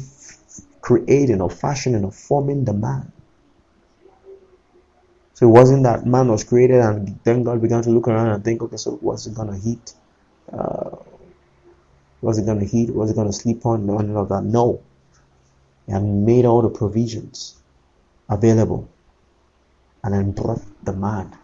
creating 0.81 1.41
or 1.41 1.51
fashioning 1.51 2.05
or 2.05 2.11
forming 2.11 2.65
the 2.65 2.73
man. 2.73 3.13
So 5.43 5.49
it 5.49 5.51
wasn't 5.51 5.83
that 5.83 6.07
man 6.07 6.29
was 6.29 6.45
created 6.45 6.77
and 6.77 7.19
then 7.25 7.43
God 7.43 7.61
began 7.61 7.83
to 7.83 7.91
look 7.91 8.07
around 8.07 8.29
and 8.29 8.45
think, 8.45 8.63
okay, 8.63 8.77
so 8.77 8.93
what's 8.93 9.27
it 9.27 9.35
gonna 9.35 9.59
heat? 9.59 9.93
Uh, 10.53 10.99
was 12.21 12.39
it 12.39 12.47
gonna 12.47 12.65
heat? 12.65 12.95
Was 12.95 13.11
it 13.11 13.17
gonna 13.17 13.33
sleep 13.33 13.67
on? 13.67 13.85
None 13.85 14.17
of 14.17 14.29
that. 14.29 14.45
No. 14.45 14.81
He 15.85 15.91
had 15.91 16.05
made 16.05 16.45
all 16.45 16.63
the 16.63 16.69
provisions 16.69 17.57
available 18.31 18.89
and 20.05 20.15
then 20.15 20.31
brought 20.31 20.63
the 20.85 20.93
man 20.93 21.37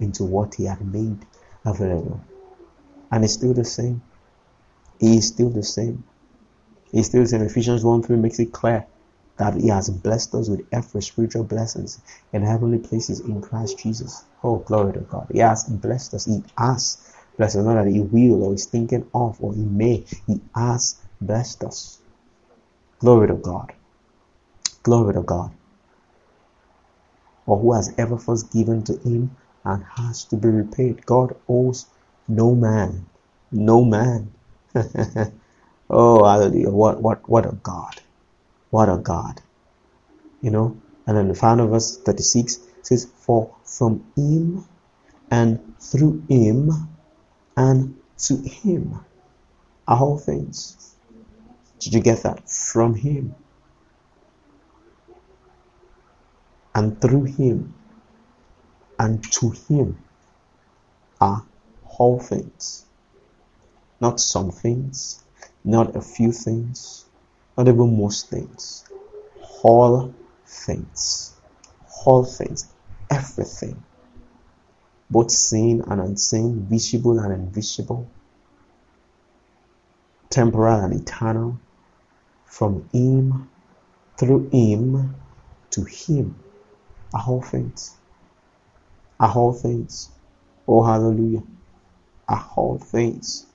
into 0.00 0.24
what 0.24 0.56
he 0.56 0.64
had 0.64 0.84
made 0.84 1.24
available. 1.64 2.20
And 3.12 3.22
it's 3.22 3.34
still 3.34 3.54
the 3.54 3.64
same. 3.64 4.02
He 4.98 5.18
is 5.18 5.28
still 5.28 5.50
the 5.50 5.62
same. 5.62 6.02
He's 6.90 7.06
still 7.06 7.22
the 7.22 7.28
same. 7.28 7.42
Ephesians 7.42 7.84
1 7.84 8.02
3 8.02 8.16
makes 8.16 8.40
it 8.40 8.52
clear 8.52 8.84
that 9.38 9.54
He 9.54 9.68
has 9.68 9.88
blessed 9.88 10.34
us 10.34 10.48
with 10.48 10.66
every 10.72 11.02
spiritual 11.02 11.44
blessings 11.44 12.00
in 12.32 12.42
heavenly 12.42 12.78
places 12.78 13.20
in 13.20 13.40
Christ 13.40 13.78
Jesus. 13.78 14.24
Oh, 14.42 14.58
glory 14.58 14.92
to 14.94 15.00
God. 15.00 15.28
He 15.32 15.38
has 15.38 15.64
blessed 15.64 16.14
us. 16.14 16.26
He 16.26 16.42
has 16.58 17.12
blessed 17.36 17.56
us. 17.56 17.64
Not 17.64 17.84
that 17.84 17.90
He 17.90 18.00
will 18.00 18.44
or 18.44 18.54
is 18.54 18.66
thinking 18.66 19.08
of 19.14 19.42
or 19.42 19.54
He 19.54 19.62
may. 19.62 20.04
He 20.26 20.40
has 20.54 21.00
blessed 21.20 21.64
us. 21.64 22.00
Glory 23.00 23.28
to 23.28 23.34
God. 23.34 23.72
Glory 24.82 25.14
to 25.14 25.22
God. 25.22 25.52
Or 27.46 27.58
who 27.58 27.72
has 27.74 27.94
ever 27.98 28.18
first 28.18 28.52
given 28.52 28.82
to 28.84 28.98
Him 28.98 29.36
and 29.64 29.84
has 29.96 30.24
to 30.26 30.36
be 30.36 30.48
repaid. 30.48 31.06
God 31.06 31.36
owes 31.48 31.86
no 32.26 32.54
man. 32.54 33.06
No 33.52 33.84
man. 33.84 34.32
oh, 35.90 36.24
hallelujah. 36.24 36.70
What, 36.70 37.00
what, 37.00 37.28
what 37.28 37.46
a 37.46 37.52
God. 37.62 38.00
What 38.70 38.88
a 38.88 38.98
God. 38.98 39.40
You 40.40 40.50
know, 40.50 40.80
and 41.06 41.16
then 41.16 41.28
the 41.28 41.34
final 41.34 41.68
verse 41.68 41.96
36 41.98 42.60
says, 42.82 43.06
For 43.06 43.54
from 43.64 44.04
him 44.16 44.64
and 45.30 45.74
through 45.80 46.22
him 46.28 46.70
and 47.56 47.96
to 48.18 48.36
him 48.36 49.00
are 49.86 49.98
all 49.98 50.18
things. 50.18 50.94
Did 51.78 51.94
you 51.94 52.00
get 52.00 52.22
that? 52.24 52.48
From 52.48 52.94
him 52.94 53.34
and 56.74 57.00
through 57.00 57.24
him 57.24 57.74
and 58.98 59.22
to 59.32 59.50
him 59.50 59.98
are 61.20 61.44
all 61.98 62.18
things. 62.18 62.84
Not 64.00 64.20
some 64.20 64.50
things, 64.50 65.24
not 65.64 65.96
a 65.96 66.00
few 66.00 66.32
things, 66.32 67.04
not 67.58 67.66
even 67.66 67.98
most 67.98 68.30
things, 68.30 68.84
all 69.64 70.14
things, 70.46 71.34
all 72.06 72.22
things, 72.24 72.72
everything, 73.10 73.82
both 75.10 75.32
seen 75.32 75.82
and 75.88 76.00
unseen, 76.00 76.68
visible 76.70 77.18
and 77.18 77.32
invisible, 77.32 78.08
temporal 80.30 80.84
and 80.84 81.00
eternal, 81.00 81.58
from 82.46 82.88
Him, 82.92 83.50
through 84.16 84.48
Him, 84.50 85.16
to 85.70 85.82
Him, 85.82 86.36
are 87.12 87.24
all 87.26 87.42
things, 87.42 87.96
are 89.18 89.32
all 89.34 89.52
things. 89.52 90.10
Oh, 90.68 90.84
hallelujah, 90.84 91.42
are 92.28 92.50
all 92.54 92.78
things. 92.78 93.46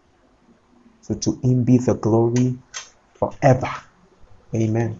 So 0.99 1.13
to 1.13 1.39
Him 1.41 1.63
be 1.63 1.77
the 1.77 1.93
glory 1.93 2.57
forever. 3.13 3.71
Amen. 4.55 4.99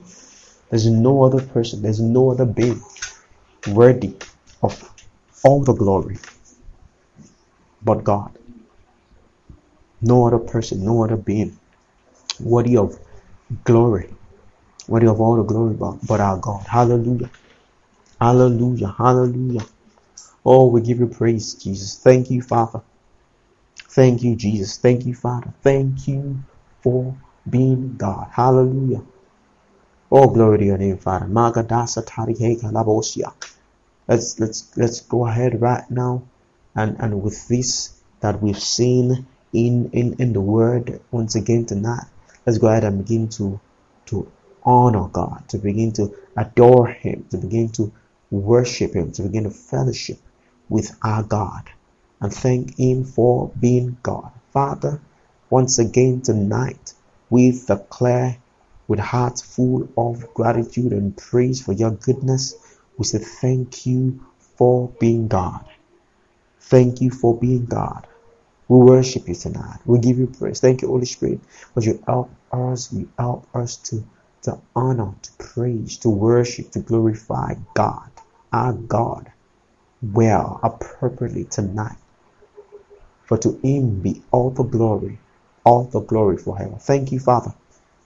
There's 0.69 0.87
no 0.89 1.23
other 1.23 1.41
person, 1.41 1.81
there's 1.81 2.01
no 2.01 2.31
other 2.31 2.45
being 2.45 2.81
worthy 3.67 4.17
of 4.63 4.91
all 5.43 5.63
the 5.63 5.73
glory 5.73 6.17
but 7.81 8.03
God. 8.03 8.37
No 10.01 10.27
other 10.27 10.39
person, 10.39 10.83
no 10.85 11.03
other 11.03 11.17
being 11.17 11.59
worthy 12.39 12.77
of 12.77 12.97
glory, 13.63 14.15
worthy 14.87 15.07
of 15.07 15.21
all 15.21 15.37
the 15.37 15.43
glory 15.43 15.75
but, 15.75 15.97
but 16.07 16.21
our 16.21 16.37
God. 16.37 16.65
Hallelujah. 16.67 17.31
Hallelujah. 18.19 18.95
Hallelujah. 18.97 19.65
Oh, 20.45 20.67
we 20.67 20.81
give 20.81 20.99
you 20.99 21.07
praise, 21.07 21.55
Jesus. 21.55 21.99
Thank 22.03 22.31
you, 22.31 22.41
Father. 22.41 22.81
Thank 23.91 24.23
you, 24.23 24.35
Jesus. 24.35 24.77
Thank 24.77 25.05
you, 25.05 25.15
Father. 25.15 25.53
Thank 25.63 26.07
you 26.07 26.43
for 26.83 27.17
being 27.49 27.95
God. 27.97 28.29
Hallelujah. 28.33 29.03
Oh, 30.15 30.27
glory 30.27 30.59
to 30.59 30.65
your 30.65 30.77
name, 30.77 30.97
Father. 30.99 31.25
Let's 34.07 34.39
let's 34.39 34.77
let's 34.77 34.99
go 34.99 35.25
ahead 35.25 35.59
right 35.59 35.89
now 35.89 36.21
and 36.75 36.97
and 36.99 37.23
with 37.23 37.47
this 37.47 37.99
that 38.19 38.39
we've 38.39 38.59
seen 38.61 39.25
in 39.53 39.89
in 39.91 40.17
in 40.19 40.33
the 40.33 40.39
word 40.39 41.01
once 41.09 41.33
again 41.33 41.65
tonight, 41.65 42.05
let's 42.45 42.59
go 42.59 42.67
ahead 42.67 42.83
and 42.83 43.03
begin 43.03 43.29
to 43.29 43.59
to 44.05 44.31
honor 44.61 45.07
God, 45.07 45.49
to 45.49 45.57
begin 45.57 45.93
to 45.93 46.15
adore 46.37 46.89
Him, 46.89 47.25
to 47.31 47.37
begin 47.37 47.69
to 47.69 47.91
worship 48.29 48.93
Him, 48.93 49.13
to 49.13 49.23
begin 49.23 49.45
to 49.45 49.49
fellowship 49.49 50.19
with 50.69 50.95
our 51.03 51.23
God 51.23 51.71
and 52.21 52.31
thank 52.31 52.77
Him 52.77 53.03
for 53.03 53.51
being 53.59 53.97
God. 54.03 54.31
Father, 54.51 55.01
once 55.49 55.79
again 55.79 56.21
tonight, 56.21 56.93
we 57.31 57.59
declare 57.65 58.37
with 58.87 58.99
hearts 58.99 59.41
full 59.41 59.89
of 59.97 60.33
gratitude 60.33 60.91
and 60.93 61.15
praise 61.17 61.61
for 61.61 61.73
your 61.73 61.91
goodness. 61.91 62.55
We 62.97 63.05
say 63.05 63.19
thank 63.19 63.85
you 63.85 64.21
for 64.57 64.89
being 64.99 65.27
God. 65.27 65.65
Thank 66.59 67.01
you 67.01 67.11
for 67.11 67.37
being 67.37 67.65
God. 67.65 68.07
We 68.67 68.77
worship 68.77 69.27
you 69.27 69.35
tonight. 69.35 69.79
We 69.85 69.99
give 69.99 70.17
you 70.17 70.27
praise. 70.27 70.59
Thank 70.59 70.81
you, 70.81 70.87
Holy 70.87 71.05
Spirit, 71.05 71.41
for 71.73 71.81
you 71.81 72.03
help 72.07 72.31
us, 72.51 72.91
you 72.93 73.09
help 73.19 73.47
us 73.55 73.77
to, 73.89 74.03
to 74.43 74.59
honor, 74.75 75.13
to 75.21 75.31
praise, 75.37 75.97
to 75.99 76.09
worship, 76.09 76.71
to 76.71 76.79
glorify 76.79 77.55
God, 77.75 78.09
our 78.51 78.73
God, 78.73 79.31
well, 80.01 80.59
appropriately 80.63 81.45
tonight. 81.45 81.97
For 83.25 83.37
to 83.39 83.59
him 83.63 84.01
be 84.01 84.23
all 84.31 84.51
the 84.51 84.63
glory, 84.63 85.19
all 85.63 85.85
the 85.85 86.01
glory 86.01 86.37
forever. 86.37 86.77
Thank 86.79 87.11
you, 87.11 87.19
Father. 87.19 87.53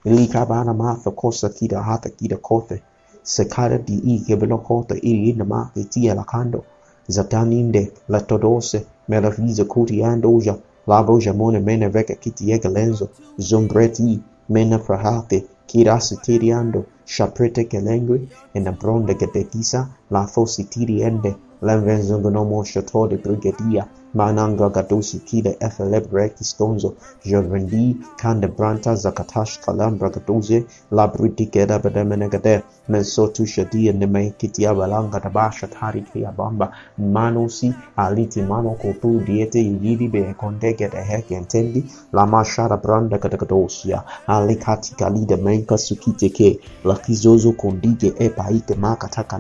Likabana 0.06 0.74
matho 0.74 1.12
kosa 1.12 1.50
kida 1.50 1.82
hata 1.82 2.10
kida 2.10 2.38
kote. 2.38 2.82
Sekara 3.24 3.78
di 3.78 3.96
i 4.14 4.20
kebelo 4.20 4.58
kote 4.58 4.98
ili 4.98 5.30
ina 5.30 5.46
ma 5.46 5.72
tia 5.90 6.14
la 6.14 6.24
kando. 6.24 6.64
Zataninde 7.08 7.92
la 8.08 8.20
todose 8.22 8.86
meraviza 9.08 9.64
kuti 9.66 10.04
andoja. 10.04 10.56
laboja 10.88 11.34
mone 11.34 11.60
mene 11.60 11.88
veka 11.88 12.16
kiti 12.16 12.52
ega 12.52 12.70
lenzo. 12.70 13.10
Zombreti 13.38 14.20
mena 14.50 14.80
frahate 14.80 15.44
kirasi 15.68 16.16
tiriando. 16.18 16.86
Shaprete 17.06 17.64
kelengwe 17.64 18.28
en 18.54 18.68
abronde 18.68 19.14
gedekisa 19.16 19.88
la 20.10 20.28
fosi 20.28 20.64
tiriende. 20.64 21.36
L'Invention 21.60 22.22
château 22.64 23.08
de 23.08 23.18
Brigadier 23.18 23.84
Mananga 24.14 24.70
Gadosi 24.70 25.20
de 25.42 25.56
Efelebre 25.60 26.30
Kistonzo 26.36 26.96
Jovendi 27.26 27.98
Kandebranta 28.16 28.96
Zakatash 28.96 29.60
Kalambra 29.62 30.10
Gadosi 30.12 30.66
Labriti 30.92 31.50
Bedemenegade 31.50 32.62
Mensotu 32.90 33.46
Shadi 33.48 33.90
and 33.90 34.00
Nemaikitia 34.02 34.76
Balanga 34.76 35.20
Manosi 37.00 37.74
Aliti 37.98 38.42
Mano 38.48 38.78
Diete 39.26 39.58
Yidi 39.60 40.12
Be 40.12 40.36
Konde 40.36 40.78
Gede 40.78 41.04
Branda 42.78 43.18
Gadagadosia 43.18 44.04
Alikati 44.28 44.96
Menka 45.42 45.76
Sukiteke 45.76 46.60
Lakizozo 46.84 47.54
Kondige 47.58 48.14
Epaike 48.20 48.76
Makataka 48.76 49.38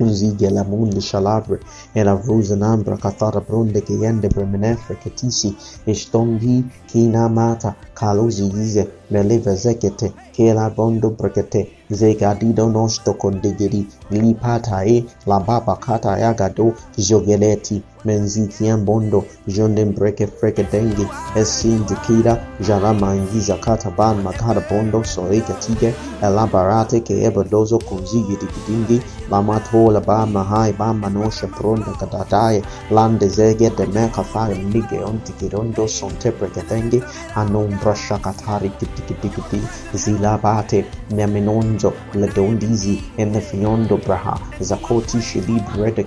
Uzi 0.00 0.36
Gelamund 0.36 1.00
Shalabre, 1.00 1.60
Eravuzanambra, 1.94 2.96
Katharabronde, 2.96 3.80
Keyende, 3.80 4.28
Bremenefre, 4.28 4.96
Ketisi, 4.96 5.54
Estongi, 5.86 6.64
Kinamata, 6.88 7.74
Kalozi, 7.94 8.48
Gize, 8.50 8.88
nelle 9.12 9.36
zekete 9.64 10.12
che 10.32 10.52
la 10.52 10.66
bondo 10.70 11.10
brekete 11.10 11.60
zegadido 11.98 12.66
nosto 12.66 13.14
condigeri 13.22 13.86
lipatae 14.08 15.04
la 15.24 15.38
baba 15.40 15.76
kata 15.76 16.18
yagado 16.18 16.74
jogeleti 16.96 17.82
menzikian 18.04 18.84
bondo 18.84 19.24
jonden 19.46 19.92
breke 19.94 20.26
freke 20.26 20.64
dengi 20.72 21.06
essin 21.36 21.84
dikida 21.86 22.34
jara 22.60 22.92
mangiza 22.92 23.56
kata 23.60 23.90
ban 23.90 24.22
makara 24.22 24.62
bondo 24.70 25.02
soike 25.04 25.54
tige 25.60 25.94
ke 26.20 27.02
che 27.06 27.14
eberdozo 27.26 27.78
consigli 27.78 28.36
di 28.40 28.46
gidingi 28.54 29.02
la 29.30 29.40
matola 29.40 30.00
ba 30.00 30.26
mahai 30.26 30.72
ba 30.72 30.92
manosha 30.92 31.46
pronda 31.46 31.92
katatae 32.00 32.62
lande 32.90 33.28
zege 33.28 33.70
de 33.76 33.86
meka 33.86 34.22
fare 34.22 34.54
mige 34.54 34.98
ontigirondo 35.10 35.86
son 35.86 36.12
te 36.18 36.30
breke 36.30 36.62
dengi 36.68 37.02
hanum 37.34 37.78
brasha 37.82 38.18
katari 38.18 38.70
kiti 38.78 39.01
zilabate 39.94 40.84
nemenonzo 41.10 41.92
ledondizi 42.14 43.02
ene 43.16 43.40
fiondo 43.40 43.96
braha 43.96 44.34
zakoti 44.60 45.20
shilib 45.20 45.64
rede 45.76 46.04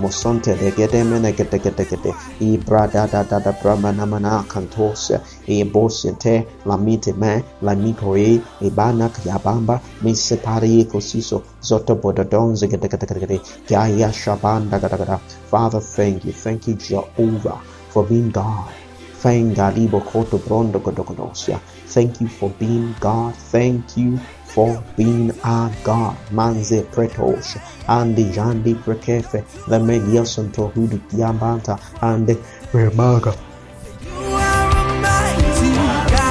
mosonte 0.00 0.54
legede 0.62 1.04
mene 1.04 1.32
gede 1.32 1.58
gede 1.58 1.84
gede 1.90 2.14
ibra 2.40 2.86
da 2.86 3.06
da 3.06 3.22
da 3.22 3.38
da 3.38 3.52
brahmana 3.52 4.06
mana 4.06 4.44
kantosa 4.48 5.20
e 5.46 5.64
bosente 5.64 6.46
lamite 6.66 7.12
me 7.12 7.42
lamiko 7.62 8.16
e 8.16 8.40
e 8.60 8.70
yabamba 9.24 9.80
me 10.02 10.14
separi 10.14 10.84
kosiso 10.84 11.42
zoto 11.62 11.94
bododonze 11.94 12.68
kaya 13.68 14.12
shabanda 14.12 14.78
father 15.50 15.80
thank 15.80 16.24
you 16.24 16.32
thank 16.32 16.68
you 16.68 16.74
jehovah 16.74 17.60
for 17.88 18.04
being 18.04 18.30
god 18.30 18.82
Thank 19.22 19.56
Galibo 19.56 20.00
Koto 20.04 20.36
Brondo 20.36 20.80
Godogodosia. 20.80 21.60
Thank 21.94 22.20
you 22.20 22.28
for 22.28 22.50
being 22.58 22.94
God. 23.00 23.34
Thank 23.34 23.96
you 23.96 24.18
for 24.46 24.82
being 24.96 25.32
our 25.44 25.70
God. 25.84 26.16
Manze 26.30 26.82
Pretosh. 26.90 27.58
Andi 27.86 28.32
Jandi 28.32 28.74
Prekefe. 28.74 29.44
The 29.66 29.78
Media 29.78 30.24
Santo 30.24 30.72
Hudu 30.74 30.98
Yambanta. 31.12 31.78
And 32.00 32.28
Remaga. 32.72 33.36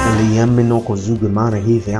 A 0.04 0.46
God. 0.46 0.84
Kuzugu 0.84 1.28
mana 1.28 1.56
hivi 1.56 1.92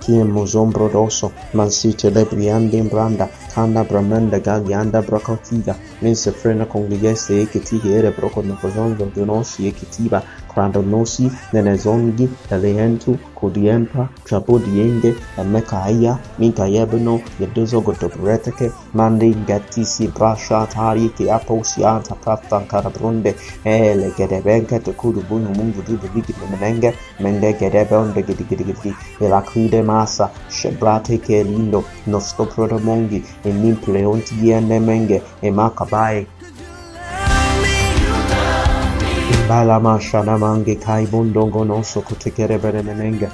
Kiemuzon 0.00 0.70
Brodoso, 0.72 1.32
Mansite 1.52 2.10
Lebriandi 2.10 2.80
Branda, 2.88 3.28
Kanda 3.52 3.84
Bramanda 3.84 4.38
Gagianda 4.40 5.02
Bracotida, 5.02 5.76
Minsefrena 6.00 6.66
Congregese 6.66 7.42
Ekiti 7.42 7.80
Ere 7.92 8.10
Broco 8.10 8.40
e 8.40 8.44
Nocozon 8.46 8.96
Donosi 9.14 9.66
Ekitiva, 9.66 10.22
Crandonosi, 10.48 11.30
Nenezongi, 11.52 12.28
Eleantu, 12.50 13.18
Kudiempa, 13.34 14.08
Trabodiende, 14.24 15.14
Mekaya, 15.44 16.18
Minkayebeno, 16.38 17.20
Yedozo 17.38 17.80
Gotobreteke, 17.82 18.72
Mandi 18.94 19.34
Gatisi 19.46 20.08
Brasha 20.08 20.66
Tari 20.68 21.08
Kiaposiata 21.10 22.14
Pratan 22.20 22.66
Carabrunde, 22.66 23.34
Ele 23.64 24.10
Gedebenke, 24.16 24.80
Kudubunu 24.80 25.50
Mungu 25.54 25.82
Dudu 25.82 26.08
Vigi 26.14 26.34
Menenge, 26.50 26.94
Mende 27.20 27.52
Gedebon, 27.58 28.12
Gidigidi, 28.12 28.94
Elacridem, 29.20 29.87
masa 29.90 30.30
shebrate 30.56 31.16
lindo 31.50 31.80
nostoproro 32.06 32.78
mongi 32.78 33.18
e 33.44 33.50
nimpleonti 33.60 34.32
giende 34.40 34.78
menge 34.88 35.18
e 35.46 35.50
makabai 35.50 36.26
Bala 39.48 39.80
masha 39.80 40.20
namange 40.22 40.74
kai 40.84 41.06
bondongo 41.06 41.64
non 41.64 41.82
so 41.82 42.00
kotekere 42.02 42.56
bere 42.60 42.82
nemenge 42.82 43.28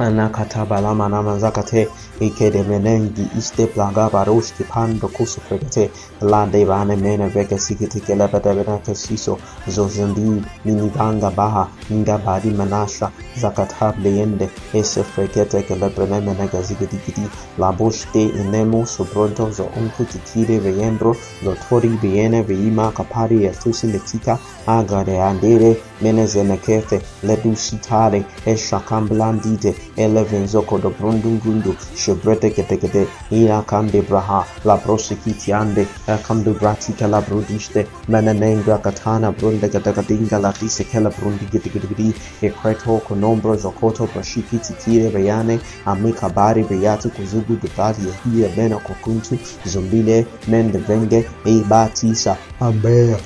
anakata 0.00 0.64
balama 0.64 1.08
na 1.08 1.22
manzakate 1.22 1.88
ikede 2.20 2.62
menengi 2.62 3.28
iste 3.38 3.66
plaga 3.66 4.10
barushki 4.10 4.64
pando 4.64 5.08
kusu 5.08 5.40
pekete 5.40 5.90
lande 6.20 6.64
bane 6.64 6.96
mene 6.96 7.28
veke 7.28 7.58
sikiti 7.58 8.00
kelebete 8.00 8.54
benake 8.54 8.94
siso 8.94 9.38
zozundi 9.68 10.42
miniganga 10.64 11.30
baha 11.30 11.68
ninga 11.90 12.18
bari 12.18 12.50
manasha 12.50 13.10
zakata 13.40 13.92
bleyende 13.92 14.48
ese 14.74 15.04
frekete 15.04 15.62
kelebene 15.62 16.20
meneke 16.20 16.62
zikitikiti 16.62 17.24
labushte 17.58 18.22
inemo 18.22 18.86
subronto 18.86 19.50
zo 19.50 19.64
unku 19.76 20.04
tikire 20.04 20.58
veyendro 20.58 21.16
lotori 21.44 21.88
beyene 21.88 22.42
veima 22.42 22.92
kapari 22.92 23.44
etusi 23.44 23.86
letika 23.86 24.38
agare 24.66 25.22
andere 25.22 25.76
menezenekete 26.00 27.00
ledusitare 27.22 28.20
eshakambelandite 28.52 29.74
elevenzokodo 29.96 30.90
brundungundu 30.98 31.74
shebreteketekete 32.02 33.02
irakamdebraha 33.40 34.40
labrosikitiande 34.64 35.86
akamdubratika 36.16 37.06
labrudiste 37.14 37.86
menenengra 38.08 38.78
katana 38.78 39.32
brundekatakadinga 39.32 40.38
latisekela 40.46 41.10
brundigitigidi 41.18 42.08
ekretoko 42.42 43.14
nombro 43.24 43.56
zokoto 43.56 44.08
brashikititire 44.14 45.10
beyane 45.10 45.60
amikabari 45.86 46.64
beyatu 46.70 47.10
kuzugu 47.10 47.56
dubari 47.62 48.08
yehiye 48.08 48.48
bena 48.56 48.78
kokuntu 48.86 49.38
zumbile 49.64 50.26
mendevenge 50.48 51.24
eibatisa 51.46 52.36
abeya 52.60 53.20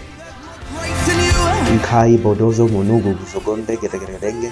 Right 0.85 1.14
Nkai 1.73 2.19
bodozo 2.19 2.69
monugu 2.69 3.11
guzogonde 3.21 3.77
gedegedenge 3.83 4.51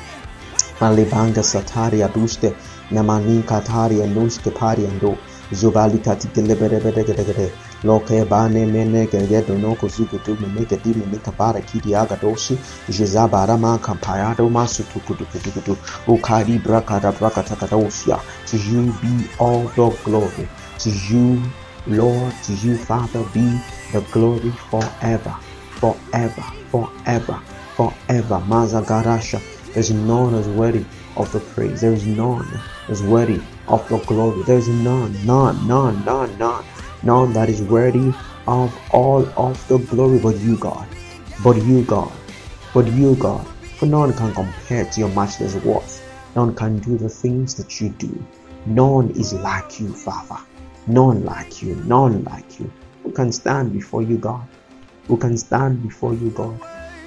malibanga 0.81 1.43
satari 1.43 2.03
aduste 2.03 2.49
namani 2.91 3.43
katari 3.51 4.03
anuske 4.03 4.51
pari 4.51 4.87
ando. 4.87 5.13
Zubali 5.53 5.99
katikele 5.99 6.55
bere 6.61 6.81
bere 6.81 7.05
gede 7.05 7.25
gede 7.29 7.47
loke 7.85 8.25
bane 8.25 8.65
mene 8.67 9.07
gege 9.13 9.43
dono 9.47 9.75
kuzugu 9.75 10.19
tu 10.25 10.37
mene 10.41 10.65
gedi 10.71 10.95
mene 11.01 11.19
kabara 11.27 11.61
kidi 11.61 11.95
aga 11.95 12.17
dosi 12.23 12.59
jeza 12.89 13.29
bara 13.29 13.57
ma 13.59 13.77
kampaya 13.79 14.35
do 14.39 14.49
masu 14.49 14.83
tu 14.93 15.01
kudu 15.07 15.27
kudu 15.33 15.51
kudu. 15.53 15.77
Ukari 16.09 16.59
braka 16.65 17.01
da 17.01 17.13
braka 17.13 17.43
takadosia 17.43 18.19
to 18.47 18.57
you 18.57 18.83
be 19.03 19.29
all 19.39 19.65
the 19.77 19.91
glory. 20.05 20.49
To 20.79 20.91
you 20.91 21.43
Lord 21.87 22.33
to 22.45 22.53
you 22.55 22.77
Father 22.77 23.25
be 23.35 23.47
the 23.93 24.01
glory 24.13 24.53
forever 24.71 25.37
forever 25.83 26.47
forever 26.71 27.39
forever 27.77 28.39
Mazagarasha 28.53 29.41
there's 29.73 29.91
none 29.91 30.35
as 30.35 30.47
worthy 30.49 30.85
of 31.17 31.33
the 31.33 31.41
praise. 31.41 31.81
There 31.81 31.95
is 31.95 32.07
none 32.07 32.47
as 32.89 33.03
worthy 33.03 33.41
of 33.69 33.89
the 33.89 33.99
glory. 34.01 34.43
There 34.43 34.59
is 34.59 34.69
none, 34.69 35.15
none, 35.25 35.67
none, 35.67 36.05
none, 36.05 36.37
none, 36.37 36.65
none 37.03 37.33
that 37.33 37.49
is 37.49 37.63
worthy 37.63 38.13
of 38.47 38.79
all 38.91 39.27
of 39.37 39.67
the 39.69 39.79
glory 39.79 40.19
but 40.19 40.37
you, 40.37 40.59
God. 40.59 40.87
But 41.43 41.57
you, 41.65 41.85
God. 41.85 42.13
But 42.75 42.87
you, 42.89 43.17
God. 43.17 43.47
For 43.79 43.87
none 43.87 44.13
can 44.13 44.35
compare 44.35 44.85
to 44.85 45.01
your 45.01 45.09
matchless 45.09 45.55
worth. 45.65 46.07
None 46.37 46.55
can 46.55 46.79
do 46.79 46.99
the 46.99 47.09
things 47.09 47.55
that 47.55 47.81
you 47.81 47.89
do. 47.91 48.27
None 48.67 49.11
is 49.13 49.33
like 49.33 49.81
you, 49.81 49.95
Father. 49.95 50.41
None 50.87 51.25
like 51.25 51.63
you. 51.63 51.77
None 51.77 52.25
like 52.25 52.61
you. 52.61 52.71
Who 53.03 53.13
can 53.13 53.33
stand 53.33 53.73
before 53.73 54.03
you, 54.03 54.19
God? 54.19 54.47
Who 55.09 55.17
can 55.17 55.37
stand 55.37 55.83
before 55.83 56.15
you, 56.15 56.31
God? 56.31 56.61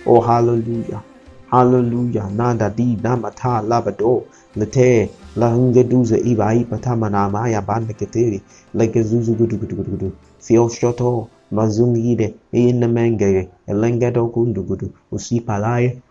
Oh, 0.06 0.22
hallelujah. 0.22 1.04
Hallelujah. 1.52 2.30
Nanda 2.30 2.70
di 2.70 2.96
namata 2.96 3.62
labado. 3.62 4.26
Lete 4.56 5.10
lahungeduze 5.36 6.18
iba 6.18 6.54
ipa 6.54 6.78
tamana 6.78 7.30
maya 7.30 7.62
banda 7.62 7.94
keteri. 7.94 8.42
Like 8.74 9.04
zuzu 9.04 9.36
gudu 9.36 9.58
gudu 9.58 9.76
gudu 9.76 9.92
gudu. 9.92 10.70
Shoto. 10.70 11.30
Mazungide. 11.52 12.36
the 12.52 12.88
mengere. 12.88 13.50
Elengedo 13.68 14.28
gundu 14.34 14.64
gudu. 14.64 14.92
Usipalaye. 15.12 16.02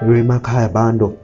Remakaya 0.00 0.68
bando. 0.68 1.16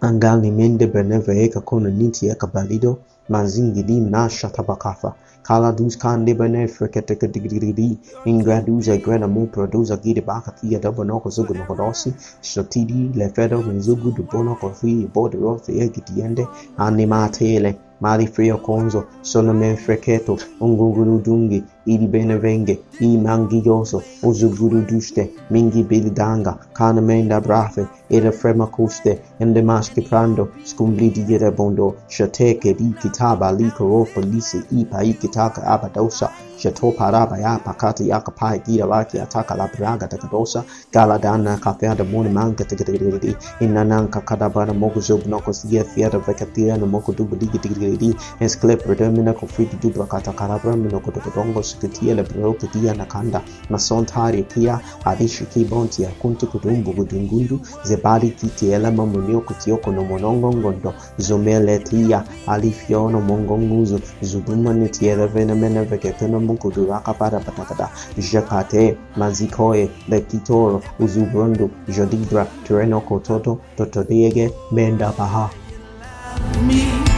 Angali 0.00 0.50
mende 0.50 0.86
beneve 0.86 1.44
eka 1.44 1.60
kono 1.60 1.90
niti 1.90 2.28
eka 2.28 2.46
balido. 2.46 2.98
Mazingi 3.28 3.82
di 3.82 4.00
nasha 4.00 4.48
tabakafa. 4.48 5.14
kala 5.46 5.72
dus 5.78 5.96
khan 6.02 6.24
de 6.26 6.34
bane 6.34 6.62
freket 6.76 7.06
tek 7.06 7.20
tek 7.20 7.32
tek 7.32 7.42
tek 7.50 8.26
in 8.30 8.38
gradu 8.44 8.80
ze 8.82 8.98
grana 9.04 9.28
mo 9.34 9.46
producer 9.54 9.98
ki 10.02 10.14
de 10.14 10.22
ba 10.28 10.40
ka 10.44 10.50
ti 10.60 10.72
ya 10.72 10.78
da 10.80 10.90
bono 10.90 11.20
ko 11.22 11.30
zugo 11.30 11.54
ko 11.68 11.74
dosi 11.80 12.10
shotidi 12.42 13.00
le 13.18 13.28
fedo 13.34 13.62
min 13.66 13.80
zugo 13.88 14.10
du 14.16 14.22
bono 14.32 14.54
ko 14.60 14.68
fi 14.78 14.92
bodo 15.14 15.38
ro 15.44 15.58
se 15.64 15.72
ya 15.80 15.86
ki 15.94 16.00
ti 16.06 16.22
ande 16.22 16.44
anima 16.86 17.20
tele 17.38 17.70
marifrio 18.00 18.58
konzo 18.58 19.04
sono 19.22 19.52
menfreketo 19.52 20.38
ungurudungi 20.60 21.64
ili 21.86 22.06
benevenge 22.06 22.78
i 23.00 23.18
mangioso 23.18 24.02
uzuguruduste 24.22 25.30
mingi 25.50 25.82
bilidanga 25.82 26.58
kana 26.72 27.40
brafe 27.40 27.86
era 28.10 28.32
fremakuste 28.32 29.18
ende 29.40 29.62
maskiprando 29.62 30.48
skumblidi 30.64 31.24
yere 31.28 31.50
bondo 31.50 31.94
shateke 32.08 32.74
di 32.74 32.94
kitaba 33.00 33.52
likoropo 33.52 34.20
ipa 34.70 35.04
ikitaka 35.04 35.62
abadosa 35.62 36.30
shatoparaba 36.58 37.38
yapa 37.38 37.72
kati 37.72 38.08
yakapai 38.08 38.60
gira 38.66 38.98
ataka 38.98 39.54
la 39.54 39.68
praga 39.68 40.08
takadosa 40.08 40.64
galadana 40.92 41.56
kafeada 41.56 42.04
muni 42.04 42.30
manga 42.30 42.64
takadigidi 42.64 43.36
inananka 43.60 44.20
kadabana 44.20 44.72
moguzubnokos 44.72 45.64
yefiada 45.70 46.18
vekatiana 46.18 46.86
mokudubudigi 46.86 47.58
eri 47.86 48.14
ensclepredem 48.40 49.12
mina 49.16 49.32
kofik 49.32 49.80
dudwa 49.82 50.06
katakarabra 50.06 50.76
mina 50.76 50.98
kotokotongol 50.98 51.62
sukitia 51.62 52.14
lebreo 52.14 52.52
kitia 52.52 52.94
nakanda 52.94 53.42
masont 53.70 54.12
hari 54.12 54.42
kia 54.42 54.80
arishi 55.04 55.44
kibonti 55.44 56.02
ya 56.02 56.10
kuntu 56.10 56.46
kutumbu 56.46 56.92
kudungundu 56.92 57.60
zebari 57.82 58.30
titiela 58.30 58.90
mamunio 58.90 59.40
kutio 59.40 59.76
kono 59.76 60.04
monongo 60.04 60.52
ngondo 60.52 60.94
zomele 61.18 61.78
tia 61.78 62.24
alifiono 62.46 63.20
mongo 63.20 63.58
nguzu 63.58 64.00
zuduma 64.20 64.74
ni 64.74 64.88
tiela 64.88 65.26
vena 65.26 65.54
mena 65.54 65.84
vekepena 65.84 66.40
munkudu 66.40 66.86
rakapara 66.86 67.40
patakada 67.40 67.88
jakate 68.32 68.96
mazikoe 69.16 69.90
lekitoro 70.08 70.82
uzubrondo 71.00 71.70
jodidra 71.88 72.46
tereno 72.64 73.00
kototo 73.00 73.58
totodiege 73.76 74.50
menda 74.72 75.12
paha 75.12 75.50
Me. 76.66 77.15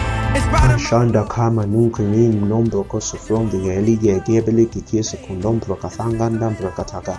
Kashanda 0.69 1.25
kama 1.25 1.67
nunka 1.67 2.03
nyinyi 2.03 2.41
nombroka 2.51 3.01
sufrondiga 3.01 3.71
eliga 3.81 4.19
gebele 4.27 4.65
kikese 4.73 5.17
kunombroka 5.17 5.89
thanganda 5.89 6.51
mbrokataka 6.51 7.15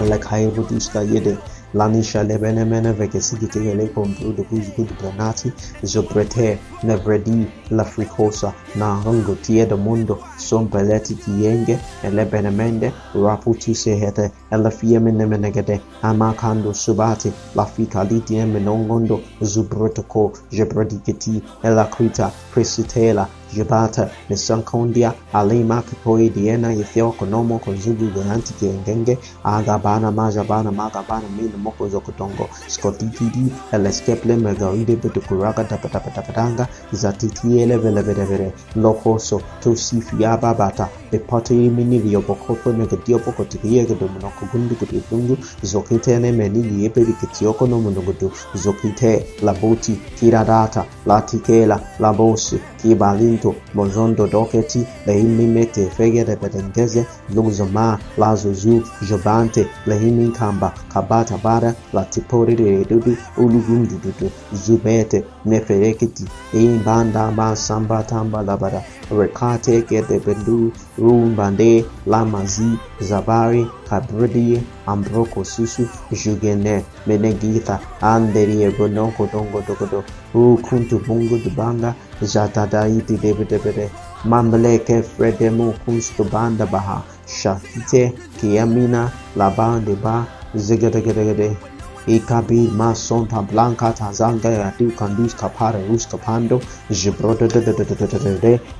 alakhayrut 0.00 0.70
usta 0.70 1.00
yede 1.02 1.34
L'annisha 1.72 2.22
Lebenemene 2.22 2.92
Vegesigitegele 2.94 3.92
conclude 3.92 4.46
zo 4.50 4.86
Branati, 4.98 5.52
Zobrete, 5.82 6.58
Nevredi, 6.82 7.46
La 7.68 7.84
Fricosa, 7.84 8.54
Nahango 8.74 9.34
Tiede 9.34 9.74
Mundo, 9.74 10.18
Sombeleti 10.38 11.14
Tienge, 11.14 11.78
Elebenemende, 12.02 12.92
Raputi 13.12 13.74
Sehete, 13.74 14.32
Elefiemenemenegede, 14.50 15.80
Amakando 16.00 16.72
Subati, 16.72 17.30
La 17.52 17.66
Ficalitiem 17.66 18.56
Nongondo, 18.62 19.20
Zubrotoko, 19.42 20.32
Jebrediketi, 20.50 21.42
Elacrita, 21.62 22.32
Presitela, 22.50 23.28
Gilberta 23.52 24.10
Nisankondia, 24.28 25.14
Alima 25.32 25.82
Kikoi, 25.82 26.30
Diena, 26.30 26.68
Yetheo, 26.68 27.12
Konomo, 27.12 27.58
Konzugu, 27.60 28.10
Ganti, 28.12 28.54
Kiengenge, 28.54 29.18
Agabana, 29.44 30.12
Majabana, 30.12 30.70
Magabana, 30.72 31.28
Min, 31.36 31.52
Moko, 31.62 31.88
Zokotongo, 31.88 32.48
Scotitidi, 32.68 33.50
Eleskeple, 33.72 34.36
Megaide, 34.36 34.96
Betukuraga, 34.96 35.64
Tapatapatanga, 35.64 36.68
Zatitiele, 36.92 37.78
Velevere, 37.78 38.52
Lokoso, 38.76 39.40
Tosi, 39.60 40.00
Fiaba, 40.00 40.54
Bata, 40.56 40.88
Bepoto, 41.10 41.54
Mini, 41.54 41.98
Yobokopo, 42.12 42.72
Negatiopoko, 42.72 43.44
Tiega, 43.44 43.94
Dominokundu, 43.94 44.74
Kutungu, 44.76 45.36
Zokitene, 45.62 46.32
Meni, 46.32 46.82
Yepe, 46.84 47.04
Kitioko, 47.04 47.66
Nomunugudu, 47.66 48.30
Zokite, 48.54 49.24
Laboti, 49.42 49.96
Kiradata, 50.16 50.84
Latikela, 51.06 51.80
Labosi, 51.98 52.60
kibalinto 52.80 53.54
mozondo 53.74 54.26
doketi 54.26 54.86
leimimete 55.06 55.90
fegere 55.96 56.36
Petengeze, 56.36 57.06
luzoma 57.34 57.98
lazuzu 58.18 58.82
jobante 59.08 59.66
leiminkamba 59.86 60.72
kabata 60.92 61.38
bara 61.44 61.74
latiporeredudu 61.92 63.16
ulugundududu 63.36 64.30
zubete 64.52 65.24
neferekiti 65.44 66.24
imbanda 66.52 67.30
masamba 67.30 68.02
tamba 68.02 68.42
labara 68.42 68.82
rekate 69.18 69.82
kete 69.82 70.18
bendu 70.24 70.72
rumbande 70.98 71.84
lamazi 72.06 72.78
zabari 73.00 73.66
kabridi 73.88 74.62
ambroko 74.92 75.44
susu 75.44 75.82
jugene 76.20 76.84
menegitha 77.06 77.80
anderie 78.12 78.70
bonoko 78.78 79.28
dongo 79.32 79.60
dogodo 79.68 80.04
ukuntu 80.34 80.94
bungu 81.06 81.36
dubanga 81.44 81.94
jatadaiti 82.32 83.16
debedebede 83.22 83.86
mamleke 84.24 85.02
Fredemo 85.02 85.66
kunstu 85.84 86.24
banda 86.32 86.66
baha 86.66 86.98
shafite 87.26 88.12
kiamina 88.40 89.02
labande 89.36 89.94
ba 90.02 90.26
zigadagade 90.54 91.56
Ekabe 92.08 92.70
Masonta 92.72 93.42
Blanca 93.46 93.92
Tazanga 93.92 94.48
Radu 94.48 94.90
Kandus 94.96 95.34
Kapare 95.34 95.86
Rus 95.88 96.06
Kapando 96.06 96.58
Jibroda 96.90 97.46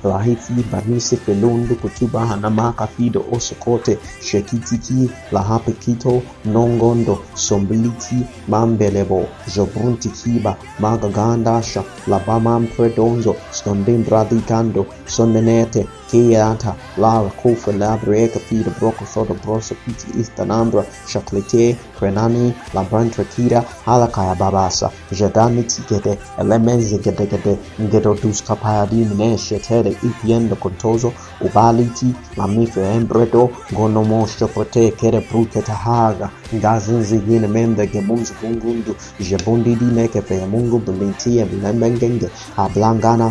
Lahifi 0.03 0.63
Barnise 0.71 1.17
Pelondo 1.17 1.75
Kutuba 1.75 2.25
Hanamaka 2.25 2.87
Fido 2.87 3.21
Osokote 3.31 3.97
Shekitiki 4.21 5.09
Lahapekito 5.31 6.23
Nongondo 6.45 7.21
Sombiliti 7.35 8.25
Mambelebo 8.47 9.27
Jobrunti 9.47 10.09
Kiba 10.09 10.57
Magagandasha 10.79 11.83
Labamam 12.07 12.67
Predonzo 12.67 13.35
Stondin 13.51 14.03
Radikando 14.05 14.85
Sondenete 15.05 15.87
Keata 16.09 16.75
Lara 16.97 17.29
Kofa 17.29 17.71
Labreka 17.73 18.39
Fido 18.39 18.71
Broco 18.71 19.05
Soda 19.05 19.35
Brosa 19.35 19.75
Piti 19.85 20.07
Istanambra 20.19 20.83
Chaklete 21.05 21.75
Krenani 21.95 22.53
Labrante 22.73 23.18
Kira, 23.23 23.63
Halakaya, 23.85 24.35
Babasa, 24.35 24.91
Jadani, 25.11 25.63
Tikete, 25.63 26.17
Elemens, 26.37 26.91
Gedegede, 26.99 27.57
Ngedo, 27.79 28.13
Dus, 28.19 28.41
Kapayadi, 28.41 29.05
Mine, 29.05 29.37
Shetere, 29.37 29.91
Ipiendo, 30.01 30.55
Contozo, 30.55 31.13
Ubaliti, 31.41 32.13
Mamife, 32.35 32.81
Embredo, 32.81 33.51
Gonomo, 33.71 34.25
Shopote, 34.27 34.95
Kere, 34.97 35.21
Bruketa, 35.21 35.73
Haga, 35.73 36.31
Gazinzi, 36.53 37.19
Gine, 37.25 37.47
Mende, 37.47 37.87
Gemums, 37.87 38.31
Bungundu, 38.41 38.95
Jabundi, 39.19 39.75
Neke, 39.79 40.21
Feyamungu, 40.21 40.79
Bulintia, 40.79 41.45
Lemengenge, 41.45 42.29
Ablangana, 42.55 43.29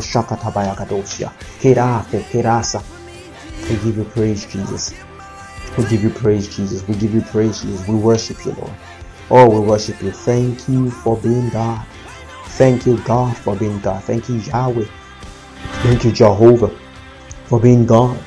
Kirasa, 1.61 2.83
we 3.68 3.77
give 3.77 3.96
you 3.96 4.05
praise, 4.05 4.46
Jesus. 4.46 4.94
We 5.77 5.85
give 5.85 6.03
you 6.03 6.11
praise, 6.11 6.48
Jesus. 6.55 6.87
We 6.87 6.94
give 6.94 7.14
you 7.14 7.20
praise, 7.20 7.61
Jesus. 7.61 7.87
We 7.87 7.94
worship 7.94 8.44
you, 8.44 8.53
Lord. 8.53 8.72
Oh, 9.30 9.48
we 9.48 9.66
worship 9.66 10.00
you. 10.02 10.10
Thank 10.10 10.68
you 10.68 10.90
for 10.90 11.16
being 11.18 11.50
God. 11.50 11.86
Thank 12.56 12.86
you, 12.86 12.98
God, 13.02 13.36
for 13.36 13.54
being 13.56 13.78
God. 13.80 14.02
Thank 14.04 14.28
you, 14.28 14.36
Yahweh. 14.36 14.86
Thank 15.82 16.04
you, 16.04 16.12
Jehovah, 16.12 16.74
for 17.44 17.60
being 17.60 17.86
God. 17.86 18.18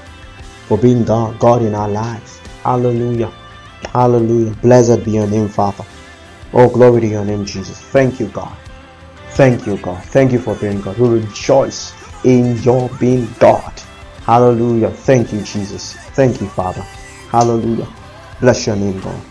For 0.67 0.77
being 0.77 1.03
God, 1.03 1.39
God 1.39 1.63
in 1.63 1.73
our 1.73 1.89
lives. 1.89 2.39
Hallelujah. 2.63 3.33
Hallelujah. 3.91 4.51
Blessed 4.61 5.03
be 5.03 5.11
your 5.11 5.27
name, 5.27 5.49
Father. 5.49 5.83
Oh, 6.53 6.69
glory 6.69 7.01
to 7.01 7.07
your 7.07 7.25
name, 7.25 7.45
Jesus. 7.45 7.79
Thank 7.79 8.19
you, 8.19 8.27
God. 8.27 8.55
Thank 9.31 9.65
you, 9.65 9.77
God. 9.77 10.03
Thank 10.05 10.31
you 10.31 10.39
for 10.39 10.55
being 10.55 10.81
God. 10.81 10.97
We 10.97 11.09
rejoice 11.09 11.93
in 12.23 12.57
your 12.61 12.89
being 12.99 13.27
God. 13.39 13.73
Hallelujah. 14.23 14.91
Thank 14.91 15.33
you, 15.33 15.41
Jesus. 15.41 15.93
Thank 16.13 16.39
you, 16.41 16.47
Father. 16.47 16.81
Hallelujah. 17.31 17.87
Bless 18.39 18.67
your 18.67 18.75
name, 18.75 18.99
God. 19.01 19.30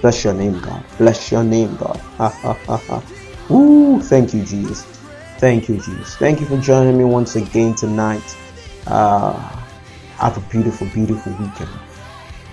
Bless 0.00 0.22
your 0.24 0.34
name, 0.34 0.60
God. 0.60 0.84
Bless 0.96 1.32
your 1.32 1.42
name, 1.42 1.76
God. 1.76 1.96
Ha 2.18 2.28
ha 2.28 2.52
ha 2.52 2.76
ha. 2.76 3.02
Ooh, 3.52 4.00
thank 4.00 4.32
you, 4.32 4.44
Jesus. 4.44 4.84
Thank 5.38 5.68
you, 5.68 5.76
Jesus. 5.76 6.16
Thank 6.16 6.40
you 6.40 6.46
for 6.46 6.56
joining 6.58 6.96
me 6.96 7.04
once 7.04 7.34
again 7.34 7.74
tonight. 7.74 8.36
Uh, 8.86 9.32
have 10.18 10.36
a 10.36 10.40
beautiful, 10.52 10.86
beautiful 10.88 11.32
weekend. 11.32 11.70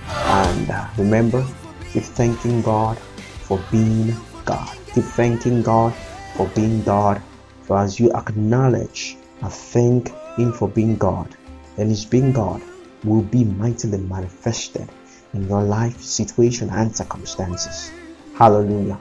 And 0.08 0.72
uh, 0.72 0.88
remember, 0.98 1.46
keep 1.92 2.04
thanking 2.04 2.64
God 2.64 2.98
for 3.42 3.64
being 3.72 4.16
God. 4.46 4.76
Keep 4.96 5.04
thanking 5.04 5.62
God 5.62 5.94
for 6.36 6.48
being 6.56 6.84
God. 6.84 7.22
For 7.62 7.78
as 7.78 8.00
you 8.00 8.12
acknowledge 8.14 9.18
and 9.42 9.52
thank 9.52 10.10
Him 10.36 10.52
for 10.52 10.68
being 10.68 10.96
God, 10.98 11.36
then 11.76 11.90
His 11.90 12.06
being 12.06 12.32
God 12.32 12.62
will 13.04 13.22
be 13.22 13.44
mightily 13.44 14.00
manifested 14.00 14.90
in 15.36 15.48
your 15.48 15.63
life, 15.63 16.02
situation, 16.02 16.69
and 16.69 16.95
circumstances. 16.95 17.91
Hallelujah. 18.36 19.00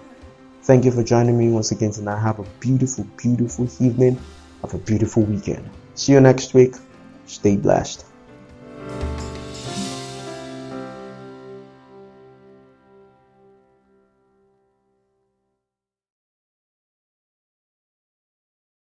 Thank 0.62 0.84
you 0.84 0.90
for 0.92 1.02
joining 1.02 1.38
me 1.38 1.50
once 1.50 1.72
again 1.72 1.90
tonight. 1.90 2.20
Have 2.20 2.38
a 2.38 2.44
beautiful, 2.60 3.06
beautiful 3.16 3.68
evening. 3.80 4.18
Have 4.62 4.74
a 4.74 4.78
beautiful 4.78 5.22
weekend. 5.22 5.68
See 5.94 6.12
you 6.12 6.20
next 6.20 6.54
week. 6.54 6.74
Stay 7.26 7.56
blessed. 7.56 8.04